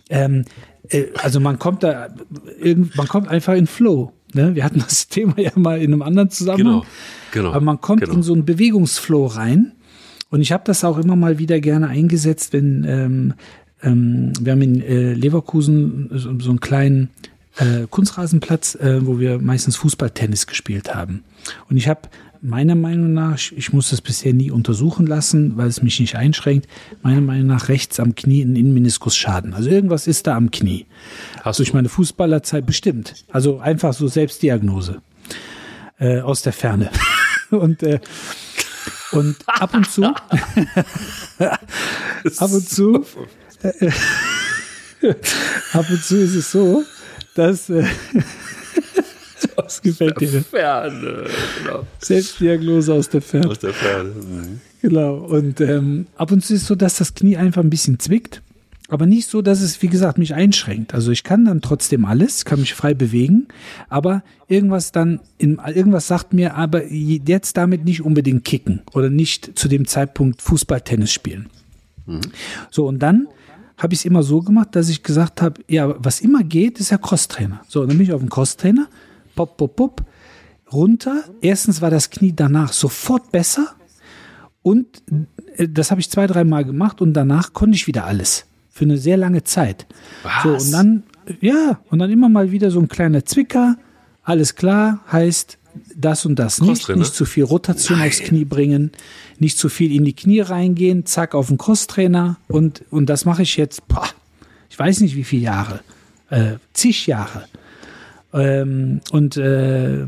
[0.09, 0.45] Ähm,
[0.89, 2.09] äh, also man kommt da,
[2.95, 4.13] man kommt einfach in Flow.
[4.33, 4.55] Ne?
[4.55, 6.81] Wir hatten das Thema ja mal in einem anderen Zusammenhang.
[6.81, 6.85] Genau,
[7.31, 7.49] genau.
[7.49, 8.13] Aber man kommt genau.
[8.13, 9.73] in so einen Bewegungsflow rein
[10.29, 13.33] und ich habe das auch immer mal wieder gerne eingesetzt, wenn ähm,
[13.81, 17.09] ähm, wir haben in äh, Leverkusen so, so einen kleinen
[17.57, 21.23] äh, Kunstrasenplatz, äh, wo wir meistens Fußballtennis gespielt haben.
[21.69, 22.01] Und ich habe
[22.41, 26.67] meiner Meinung nach, ich muss das bisher nie untersuchen lassen, weil es mich nicht einschränkt,
[27.01, 29.53] meiner Meinung nach rechts am Knie einen Innenmeniskus schaden.
[29.53, 30.85] Also irgendwas ist da am Knie.
[31.41, 31.75] Hast Durch du?
[31.75, 33.25] meine Fußballerzeit bestimmt.
[33.31, 35.01] Also einfach so Selbstdiagnose
[35.99, 36.89] äh, aus der Ferne.
[37.49, 37.99] Und äh,
[39.11, 40.03] und ab und zu,
[41.39, 41.59] ab
[42.39, 43.05] und zu,
[45.73, 46.83] ab und zu ist es so,
[47.35, 47.85] dass äh,
[49.55, 50.43] das gefällt dir.
[50.43, 51.25] Ferne,
[51.57, 51.85] genau.
[51.99, 53.49] Selbstdiagnose aus der Ferne.
[53.49, 54.09] Aus der Ferne.
[54.09, 54.61] Mhm.
[54.81, 55.15] Genau.
[55.15, 58.41] Und ähm, ab und zu ist es so, dass das Knie einfach ein bisschen zwickt
[58.89, 60.93] aber nicht so, dass es, wie gesagt, mich einschränkt.
[60.93, 63.47] Also ich kann dann trotzdem alles, kann mich frei bewegen,
[63.89, 69.57] aber irgendwas dann, in, irgendwas sagt mir, aber jetzt damit nicht unbedingt kicken oder nicht
[69.57, 71.49] zu dem Zeitpunkt Fußball, Tennis spielen.
[72.05, 72.21] Mhm.
[72.71, 73.27] So, und dann
[73.77, 76.89] habe ich es immer so gemacht, dass ich gesagt habe, ja, was immer geht, ist
[76.89, 77.61] ja Crosstrainer.
[77.67, 78.87] So, dann bin ich auf dem Crosstrainer,
[79.35, 80.05] pop, pop, pop,
[80.71, 81.23] runter.
[81.41, 83.75] Erstens war das Knie danach sofort besser.
[84.63, 85.03] Und
[85.57, 88.45] äh, das habe ich zwei, dreimal gemacht und danach konnte ich wieder alles.
[88.77, 89.87] Für eine sehr lange Zeit.
[90.21, 90.43] Was?
[90.43, 91.03] So, und dann,
[91.41, 93.75] ja, und dann immer mal wieder so ein kleiner Zwicker.
[94.21, 95.57] Alles klar, heißt
[95.95, 96.69] das und das nicht.
[96.69, 96.99] Crosstrainer?
[96.99, 98.91] Nicht zu viel Rotation aufs Knie bringen,
[99.39, 102.37] nicht zu viel in die Knie reingehen, zack, auf den Crosstrainer.
[102.47, 104.07] Und, und das mache ich jetzt, boah,
[104.69, 105.79] ich weiß nicht wie viele Jahre,
[106.29, 107.45] äh, zig Jahre.
[108.31, 110.05] Ähm, und äh,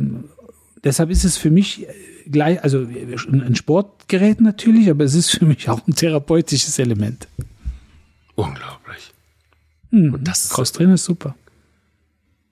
[0.84, 1.88] deshalb ist es für mich
[2.30, 2.86] gleich, also
[3.32, 7.28] ein Sportgerät natürlich, aber es ist für mich auch ein therapeutisches Element.
[8.40, 9.12] Unglaublich.
[9.92, 11.36] Hm, Und das ist- Crosstrainer ist super.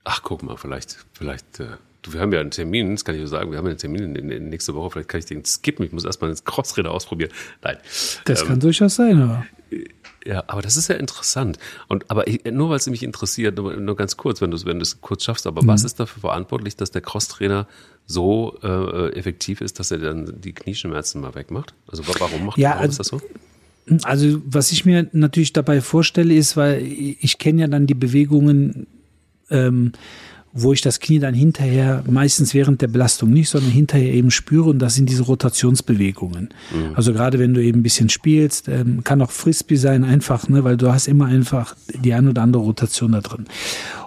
[0.03, 1.67] Ach, guck mal, vielleicht, vielleicht, äh,
[2.09, 4.31] wir haben ja einen Termin, das kann ich dir sagen, wir haben einen Termin in,
[4.31, 7.31] in, nächste Woche, vielleicht kann ich den skippen, ich muss erstmal den Crossräder ausprobieren.
[7.61, 7.77] Nein.
[8.25, 9.45] Das Ähm, kann durchaus sein, aber.
[10.25, 11.57] Ja, aber das ist ja interessant.
[11.89, 14.65] Und aber ich, nur weil es mich interessiert, nur, nur ganz kurz, wenn du es
[14.65, 17.67] wenn kurz schaffst, aber was ist dafür verantwortlich, dass der Crosstrainer
[18.05, 21.73] so äh, effektiv ist, dass er dann die Knieschmerzen mal wegmacht?
[21.89, 23.21] Also wa- warum macht Ja, warum also- ist das so?
[24.03, 28.87] Also, was ich mir natürlich dabei vorstelle, ist, weil ich kenne ja dann die Bewegungen,
[29.49, 29.93] ähm,
[30.53, 34.69] wo ich das Knie dann hinterher, meistens während der Belastung nicht, sondern hinterher eben spüre
[34.69, 36.49] und das sind diese Rotationsbewegungen.
[36.95, 40.63] Also gerade wenn du eben ein bisschen spielst, ähm, kann auch Frisbee sein, einfach, ne,
[40.63, 43.45] weil du hast immer einfach die ein oder andere Rotation da drin.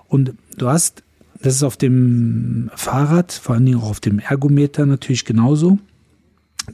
[0.08, 1.04] Und du hast,
[1.40, 5.78] das ist auf dem Fahrrad, vor allen Dingen auch auf dem Ergometer natürlich genauso,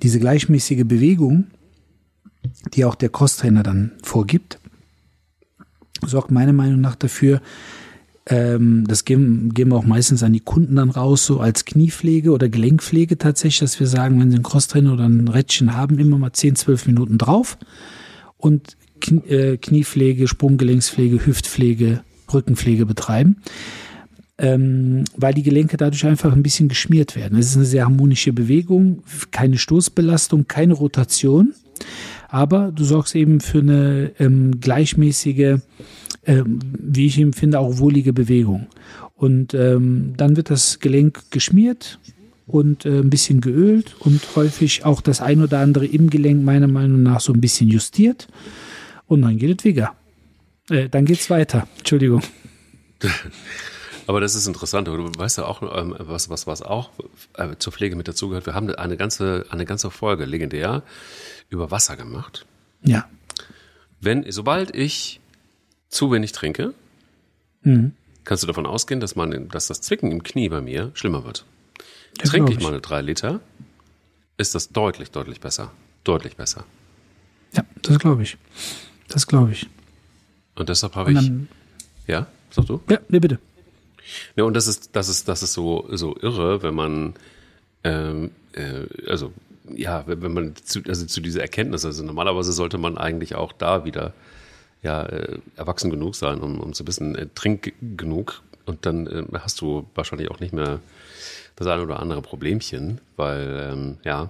[0.03, 1.49] diese gleichmäßige Bewegung,
[2.75, 4.59] die auch der Crosstrainer dann vorgibt,
[6.05, 7.41] sorgt meiner Meinung nach dafür,
[8.29, 12.33] ähm, das geben, geben wir auch meistens an die Kunden dann raus, so als Kniepflege
[12.33, 16.19] oder Gelenkpflege tatsächlich, dass wir sagen, wenn sie einen Crosstrainer oder ein Rädchen haben, immer
[16.19, 17.57] mal 10, 12 Minuten drauf
[18.37, 22.01] und Knie, äh, Kniepflege, Sprunggelenkspflege, Hüftpflege,
[22.33, 23.37] Rückenpflege betreiben.
[24.39, 27.39] Ähm, weil die Gelenke dadurch einfach ein bisschen geschmiert werden.
[27.39, 31.55] Es ist eine sehr harmonische Bewegung, keine Stoßbelastung, keine Rotation
[32.37, 35.57] aber du sorgst eben für eine ähm, gleichmäßige,
[36.27, 38.67] ähm, wie ich empfinde, auch wohlige Bewegung.
[39.15, 41.99] Und ähm, dann wird das Gelenk geschmiert
[42.47, 46.69] und äh, ein bisschen geölt und häufig auch das ein oder andere im Gelenk meiner
[46.69, 48.29] Meinung nach so ein bisschen justiert
[49.07, 49.95] und dann geht es wieder.
[50.69, 51.67] Äh, dann geht's weiter.
[51.79, 52.21] Entschuldigung.
[54.07, 54.89] Aber das ist interessant.
[54.89, 56.91] Du weißt ja auch, ähm, was, was, was auch
[57.35, 58.45] äh, zur Pflege mit dazugehört.
[58.45, 60.83] Wir haben eine ganze, eine ganze Folge legendär
[61.49, 62.47] über Wasser gemacht.
[62.83, 63.09] Ja.
[64.01, 65.21] Wenn, sobald ich
[65.89, 66.75] zu wenig trinke,
[67.63, 67.93] Mhm.
[68.25, 71.45] kannst du davon ausgehen, dass man, dass das Zwicken im Knie bei mir schlimmer wird.
[72.19, 73.41] Das Trinke ich mal eine drei Liter,
[74.37, 75.73] ist das deutlich, deutlich besser.
[76.05, 76.65] Deutlich besser.
[77.53, 78.37] Ja, das glaube ich.
[79.09, 79.67] Das glaube ich.
[80.55, 81.31] Und deshalb habe ich,
[82.07, 82.81] ja, sag du?
[82.89, 83.39] ja, nee, bitte.
[84.37, 87.15] Ja, und das ist, das ist, das ist so, so irre, wenn man,
[87.83, 89.33] ähm, äh, also,
[89.75, 93.85] ja, wenn, man zu, also zu dieser Erkenntnis, also normalerweise sollte man eigentlich auch da
[93.85, 94.13] wieder,
[94.83, 99.25] ja, äh, erwachsen genug sein, um, um zu wissen, äh, trink genug und dann äh,
[99.41, 100.81] hast du wahrscheinlich auch nicht mehr
[101.57, 104.29] das eine oder andere Problemchen, weil, ähm, ja,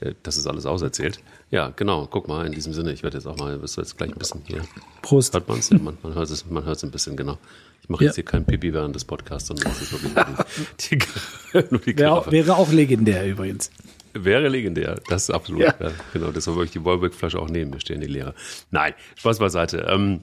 [0.00, 1.20] äh, das ist alles auserzählt.
[1.50, 3.96] Ja, genau, guck mal, in diesem Sinne, ich werde jetzt auch mal, wirst du jetzt
[3.96, 4.62] gleich ein bisschen hier
[5.02, 5.34] Prost.
[5.34, 5.70] Hört man es?
[5.70, 7.38] Ja, man, man hört es man hört's ein bisschen, genau.
[7.82, 8.08] Ich mache Ja.
[8.08, 11.80] jetzt hier kein Pipi während des Podcasts, sondern das ist wirklich nur die, die, nur
[11.80, 13.70] die Wäre auch, wäre auch legendär übrigens.
[14.14, 15.62] Wäre legendär, das ist absolut.
[15.62, 15.74] Ja.
[15.80, 15.90] Ja.
[16.12, 18.34] genau, deshalb würde ich die Wolbeck-Flasche auch nehmen, wir stehen die leere.
[18.70, 19.86] Nein, Spaß beiseite.
[19.90, 20.20] Ähm,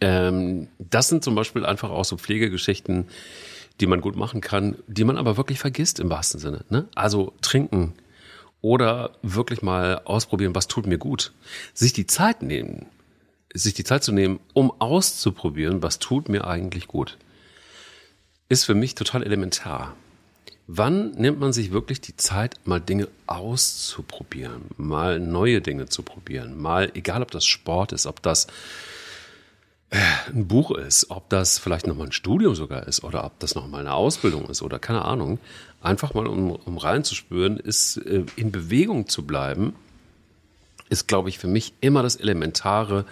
[0.00, 3.06] ähm, das sind zum Beispiel einfach auch so Pflegegeschichten,
[3.80, 6.64] die man gut machen kann, die man aber wirklich vergisst im wahrsten Sinne.
[6.68, 6.88] Ne?
[6.96, 7.94] Also trinken
[8.60, 11.32] oder wirklich mal ausprobieren, was tut mir gut.
[11.74, 12.86] Sich die Zeit nehmen,
[13.54, 17.18] sich die Zeit zu nehmen, um auszuprobieren, was tut mir eigentlich gut,
[18.48, 19.94] ist für mich total elementar.
[20.66, 26.60] Wann nimmt man sich wirklich die Zeit, mal Dinge auszuprobieren, mal neue Dinge zu probieren,
[26.60, 28.46] mal, egal ob das Sport ist, ob das
[29.90, 29.98] äh,
[30.28, 33.80] ein Buch ist, ob das vielleicht nochmal ein Studium sogar ist oder ob das nochmal
[33.80, 35.38] eine Ausbildung ist oder keine Ahnung,
[35.82, 39.74] einfach mal um, um reinzuspüren, ist äh, in Bewegung zu bleiben,
[40.88, 43.04] ist, glaube ich, für mich immer das Elementare,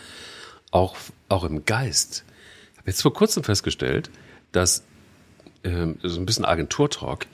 [0.71, 0.97] auch,
[1.29, 2.25] auch im Geist.
[2.73, 4.09] Ich habe jetzt vor kurzem festgestellt,
[4.53, 4.85] dass
[5.65, 7.27] ähm, so ein bisschen Agenturtalk,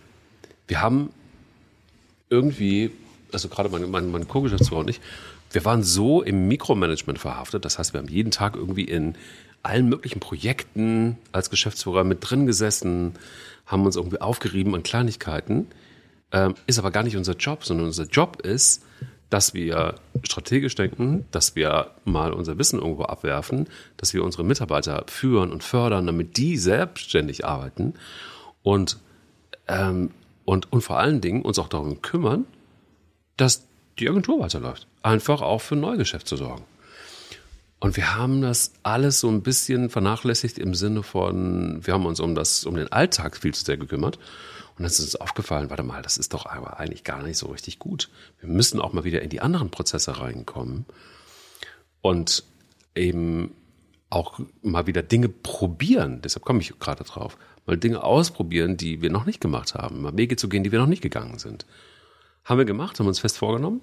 [0.69, 1.11] wir haben
[2.29, 2.91] irgendwie,
[3.33, 5.01] also gerade mein, mein, mein Co-Geschäftsführer und ich,
[5.53, 7.65] wir waren so im Mikromanagement verhaftet.
[7.65, 9.15] Das heißt, wir haben jeden Tag irgendwie in
[9.63, 13.15] allen möglichen Projekten als Geschäftsführer mit drin gesessen,
[13.65, 15.69] haben uns irgendwie aufgerieben an Kleinigkeiten.
[16.33, 18.83] Ähm, ist aber gar nicht unser Job, sondern unser Job ist,
[19.31, 25.05] dass wir strategisch denken, dass wir mal unser Wissen irgendwo abwerfen, dass wir unsere Mitarbeiter
[25.09, 27.95] führen und fördern, damit die selbstständig arbeiten.
[28.63, 28.99] Und
[29.69, 30.11] Ähm,
[30.47, 32.47] und, und vor allen Dingen uns auch darum kümmern,
[33.37, 33.67] dass
[33.99, 34.87] die Agentur weiterläuft.
[35.03, 36.65] Einfach auch für Neugeschäft zu sorgen.
[37.81, 42.21] Und wir haben das alles so ein bisschen vernachlässigt im Sinne von, wir haben uns
[42.21, 44.17] um das, um den Alltag viel zu sehr gekümmert.
[44.17, 47.47] Und dann ist uns aufgefallen, warte mal, das ist doch aber eigentlich gar nicht so
[47.49, 48.09] richtig gut.
[48.41, 50.87] Wir müssen auch mal wieder in die anderen Prozesse reinkommen
[52.03, 52.45] und
[52.95, 53.53] eben
[54.11, 56.21] auch mal wieder Dinge probieren.
[56.23, 57.37] Deshalb komme ich gerade drauf.
[57.67, 60.03] Mal Dinge ausprobieren, die wir noch nicht gemacht haben.
[60.03, 61.67] Mal Wege zu gehen, die wir noch nicht gegangen sind.
[62.45, 63.81] Haben wir gemacht, haben uns fest vorgenommen,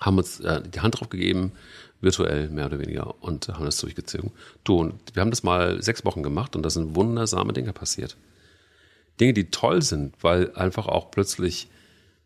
[0.00, 1.52] haben uns äh, die Hand drauf gegeben,
[2.00, 4.30] virtuell mehr oder weniger, und haben das durchgezogen.
[4.64, 8.16] Du, und wir haben das mal sechs Wochen gemacht und da sind wundersame Dinge passiert.
[9.20, 11.68] Dinge, die toll sind, weil einfach auch plötzlich,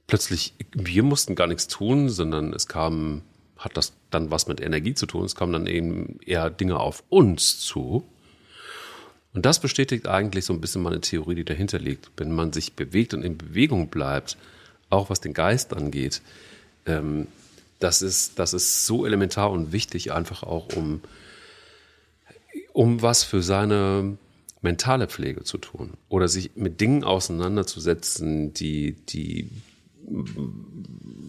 [0.07, 3.23] plötzlich, wir mussten gar nichts tun, sondern es kam,
[3.59, 7.03] hat das dann was mit Energie zu tun, es kamen dann eben eher Dinge auf
[7.09, 8.05] uns zu.
[9.33, 12.11] Und das bestätigt eigentlich so ein bisschen meine Theorie, die dahinter liegt.
[12.17, 14.39] Wenn man sich bewegt und in Bewegung bleibt,
[14.89, 16.23] auch was den Geist angeht,
[16.87, 17.27] ähm,
[17.79, 21.01] das, ist, das ist so elementar und wichtig, einfach auch um,
[22.73, 24.17] um was für seine
[24.63, 29.51] mentale Pflege zu tun oder sich mit Dingen auseinanderzusetzen, die, die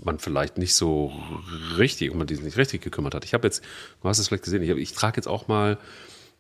[0.08, 1.14] man vielleicht nicht so
[1.78, 3.24] richtig, um man die nicht richtig gekümmert hat.
[3.24, 3.64] Ich habe jetzt,
[4.02, 5.78] du hast es vielleicht gesehen, ich, hab, ich trage jetzt auch mal,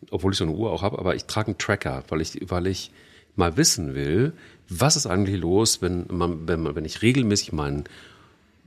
[0.09, 2.65] obwohl ich so eine Uhr auch habe, aber ich trage einen Tracker, weil ich, weil
[2.65, 2.91] ich
[3.35, 4.33] mal wissen will,
[4.69, 7.83] was ist eigentlich los, wenn man, wenn man, wenn ich regelmäßig meinen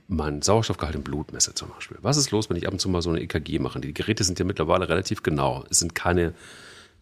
[0.07, 1.97] meinen Sauerstoffgehalt im Blut messe zum Beispiel.
[2.01, 3.79] Was ist los, wenn ich ab und zu mal so eine EKG mache?
[3.79, 5.63] Die Geräte sind ja mittlerweile relativ genau.
[5.69, 6.33] Es sind keine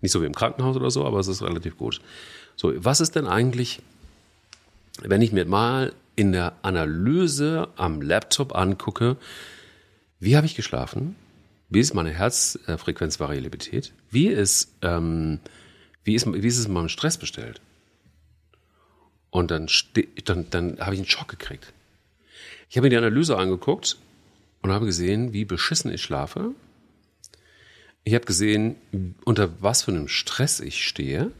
[0.01, 2.01] nicht so wie im Krankenhaus oder so, aber es ist relativ gut.
[2.55, 3.81] So, was ist denn eigentlich,
[5.01, 9.15] wenn ich mir mal in der Analyse am Laptop angucke,
[10.19, 11.15] wie habe ich geschlafen?
[11.69, 13.93] Wie ist meine Herzfrequenzvariabilität?
[14.09, 15.39] Wie ist, ähm,
[16.03, 17.61] wie ist, wie ist es mit meinem Stress bestellt?
[19.29, 19.69] Und dann,
[20.25, 21.71] dann, dann habe ich einen Schock gekriegt.
[22.69, 23.97] Ich habe mir die Analyse angeguckt
[24.61, 26.53] und habe gesehen, wie beschissen ich schlafe
[28.03, 28.75] ich habe gesehen,
[29.25, 31.31] unter was für einem Stress ich stehe.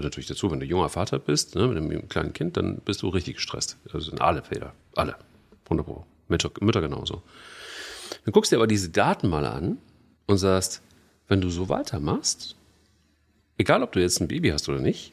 [0.00, 3.02] Hat natürlich dazu, wenn du junger Vater bist, ne, mit einem kleinen Kind, dann bist
[3.02, 3.76] du richtig gestresst.
[3.84, 4.72] Also sind alle Fehler.
[4.96, 5.14] Alle.
[5.64, 6.06] 100 Pro.
[6.28, 7.20] Mütter, Mütter genauso.
[8.24, 9.76] Dann guckst du dir aber diese Daten mal an
[10.26, 10.80] und sagst,
[11.28, 12.56] wenn du so weitermachst,
[13.58, 15.12] egal ob du jetzt ein Baby hast oder nicht,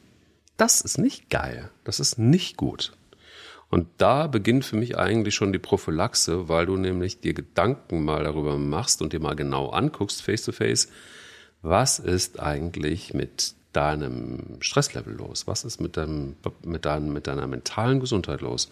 [0.56, 1.70] das ist nicht geil.
[1.84, 2.94] Das ist nicht gut.
[3.68, 8.24] Und da beginnt für mich eigentlich schon die Prophylaxe, weil du nämlich dir Gedanken mal
[8.24, 10.88] darüber machst und dir mal genau anguckst, face to face,
[11.60, 15.46] was ist eigentlich mit deinem Stresslevel los?
[15.46, 18.70] Was ist mit, deinem, mit, deinem, mit deiner mentalen Gesundheit los?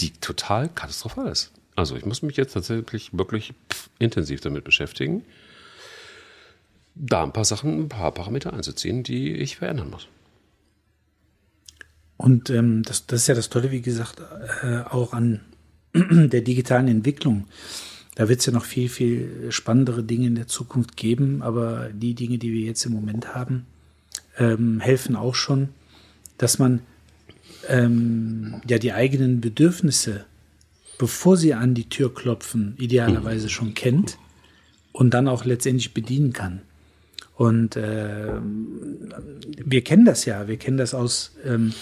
[0.00, 1.52] Die total katastrophal ist.
[1.76, 3.54] Also ich muss mich jetzt tatsächlich wirklich
[3.98, 5.24] intensiv damit beschäftigen,
[6.94, 10.08] da ein paar Sachen, ein paar Parameter einzuziehen, die ich verändern muss.
[12.16, 14.20] Und ähm, das, das ist ja das Tolle, wie gesagt,
[14.62, 15.40] äh, auch an
[15.94, 17.46] der digitalen Entwicklung.
[18.14, 22.14] Da wird es ja noch viel, viel spannendere Dinge in der Zukunft geben, aber die
[22.14, 23.64] Dinge, die wir jetzt im Moment haben,
[24.40, 25.68] ähm, helfen auch schon,
[26.38, 26.80] dass man
[27.68, 30.24] ähm, ja die eigenen Bedürfnisse,
[30.98, 34.18] bevor sie an die Tür klopfen, idealerweise schon kennt
[34.92, 36.62] und dann auch letztendlich bedienen kann.
[37.36, 38.32] Und äh,
[39.64, 41.72] wir kennen das ja, wir kennen das aus ähm,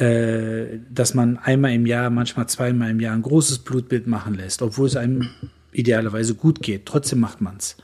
[0.00, 4.62] äh, dass man einmal im Jahr, manchmal zweimal im Jahr ein großes Blutbild machen lässt,
[4.62, 5.28] obwohl es einem
[5.72, 6.86] idealerweise gut geht.
[6.86, 7.76] Trotzdem macht man es.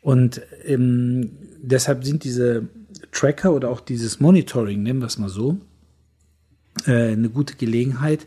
[0.00, 2.68] Und ähm, deshalb sind diese
[3.12, 5.58] Tracker oder auch dieses Monitoring, nennen wir es mal so,
[6.86, 8.26] äh, eine gute Gelegenheit,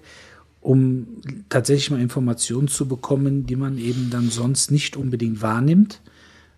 [0.62, 1.08] um
[1.50, 6.02] tatsächlich mal Informationen zu bekommen, die man eben dann sonst nicht unbedingt wahrnimmt.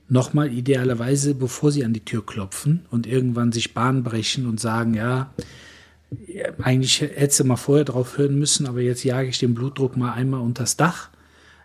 [0.10, 4.94] Nochmal idealerweise, bevor sie an die Tür klopfen und irgendwann sich Bahn brechen und sagen,
[4.94, 5.34] ja,
[6.62, 10.40] eigentlich hätte mal vorher drauf hören müssen, aber jetzt jage ich den Blutdruck mal einmal
[10.40, 11.10] unters Dach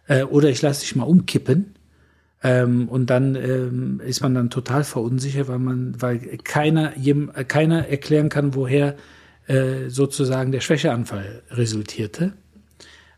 [0.09, 1.75] äh, oder ich lasse dich mal umkippen.
[2.43, 7.89] Ähm, und dann ähm, ist man dann total verunsichert, weil man, weil keiner, jem, keiner
[7.89, 8.97] erklären kann, woher
[9.47, 12.33] äh, sozusagen der Schwächeanfall resultierte,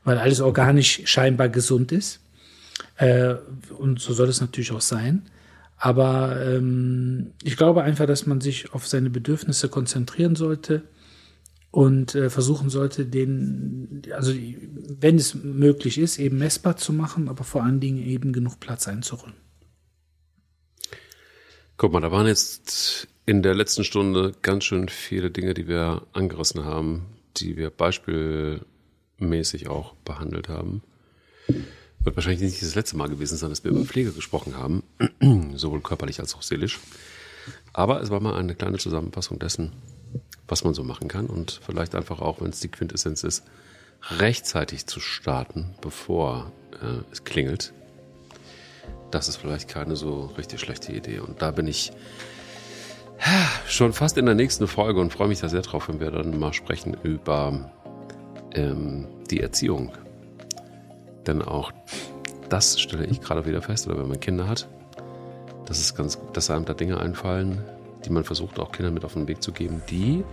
[0.05, 2.21] weil alles organisch scheinbar gesund ist.
[2.97, 3.35] Äh,
[3.79, 5.23] und so soll es natürlich auch sein.
[5.79, 10.83] Aber ähm, ich glaube einfach, dass man sich auf seine Bedürfnisse konzentrieren sollte
[11.75, 17.43] und äh, versuchen sollte, den, also wenn es möglich ist, eben messbar zu machen, aber
[17.43, 19.35] vor allen Dingen eben genug Platz einzuräumen.
[21.77, 26.07] Guck mal, da waren jetzt in der letzten Stunde ganz schön viele Dinge, die wir
[26.13, 27.07] angerissen haben,
[27.39, 30.81] die wir beispielmäßig auch behandelt haben.
[31.49, 34.85] Wird wahrscheinlich nicht das letzte Mal gewesen sein, dass wir über Pflege gesprochen haben,
[35.57, 36.79] sowohl körperlich als auch seelisch.
[37.73, 39.73] Aber es war mal eine kleine Zusammenfassung dessen,
[40.49, 43.45] was man so machen kann und vielleicht einfach auch, wenn es die Quintessenz ist,
[44.19, 46.53] rechtzeitig zu starten, bevor
[46.83, 47.73] äh, es klingelt.
[49.11, 51.21] Das ist vielleicht keine so richtig schlechte Idee.
[51.21, 51.93] Und da bin ich
[53.67, 56.39] schon fast in der nächsten Folge und freue mich da sehr drauf, wenn wir dann
[56.39, 57.71] mal sprechen über
[58.55, 59.93] ähm, die Erziehung.
[61.27, 61.73] Denn auch
[62.49, 64.69] das stelle ich gerade wieder fest, oder wenn man Kinder hat,
[65.67, 67.65] dass es ganz, dass einem da Dinge einfallen,
[68.05, 70.25] die man versucht auch Kindern mit auf den Weg zu geben, die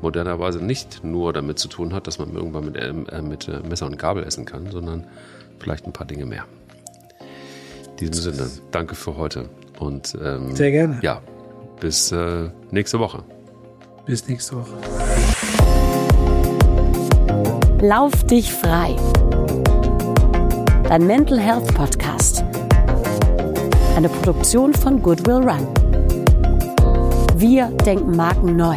[0.00, 3.86] modernerweise nicht nur damit zu tun hat, dass man irgendwann mit, äh, mit äh, Messer
[3.86, 5.06] und Gabel essen kann, sondern
[5.58, 6.44] vielleicht ein paar Dinge mehr.
[7.90, 9.48] In diesem Sinne, danke für heute
[9.78, 10.98] und ähm, sehr gerne.
[11.02, 11.20] Ja,
[11.80, 13.24] bis äh, nächste Woche.
[14.06, 14.74] Bis nächste Woche.
[17.80, 18.96] Lauf dich frei.
[20.88, 22.44] Dein Mental Health Podcast.
[23.96, 25.77] Eine Produktion von Goodwill Run.
[27.40, 28.76] Wir denken Marken neu.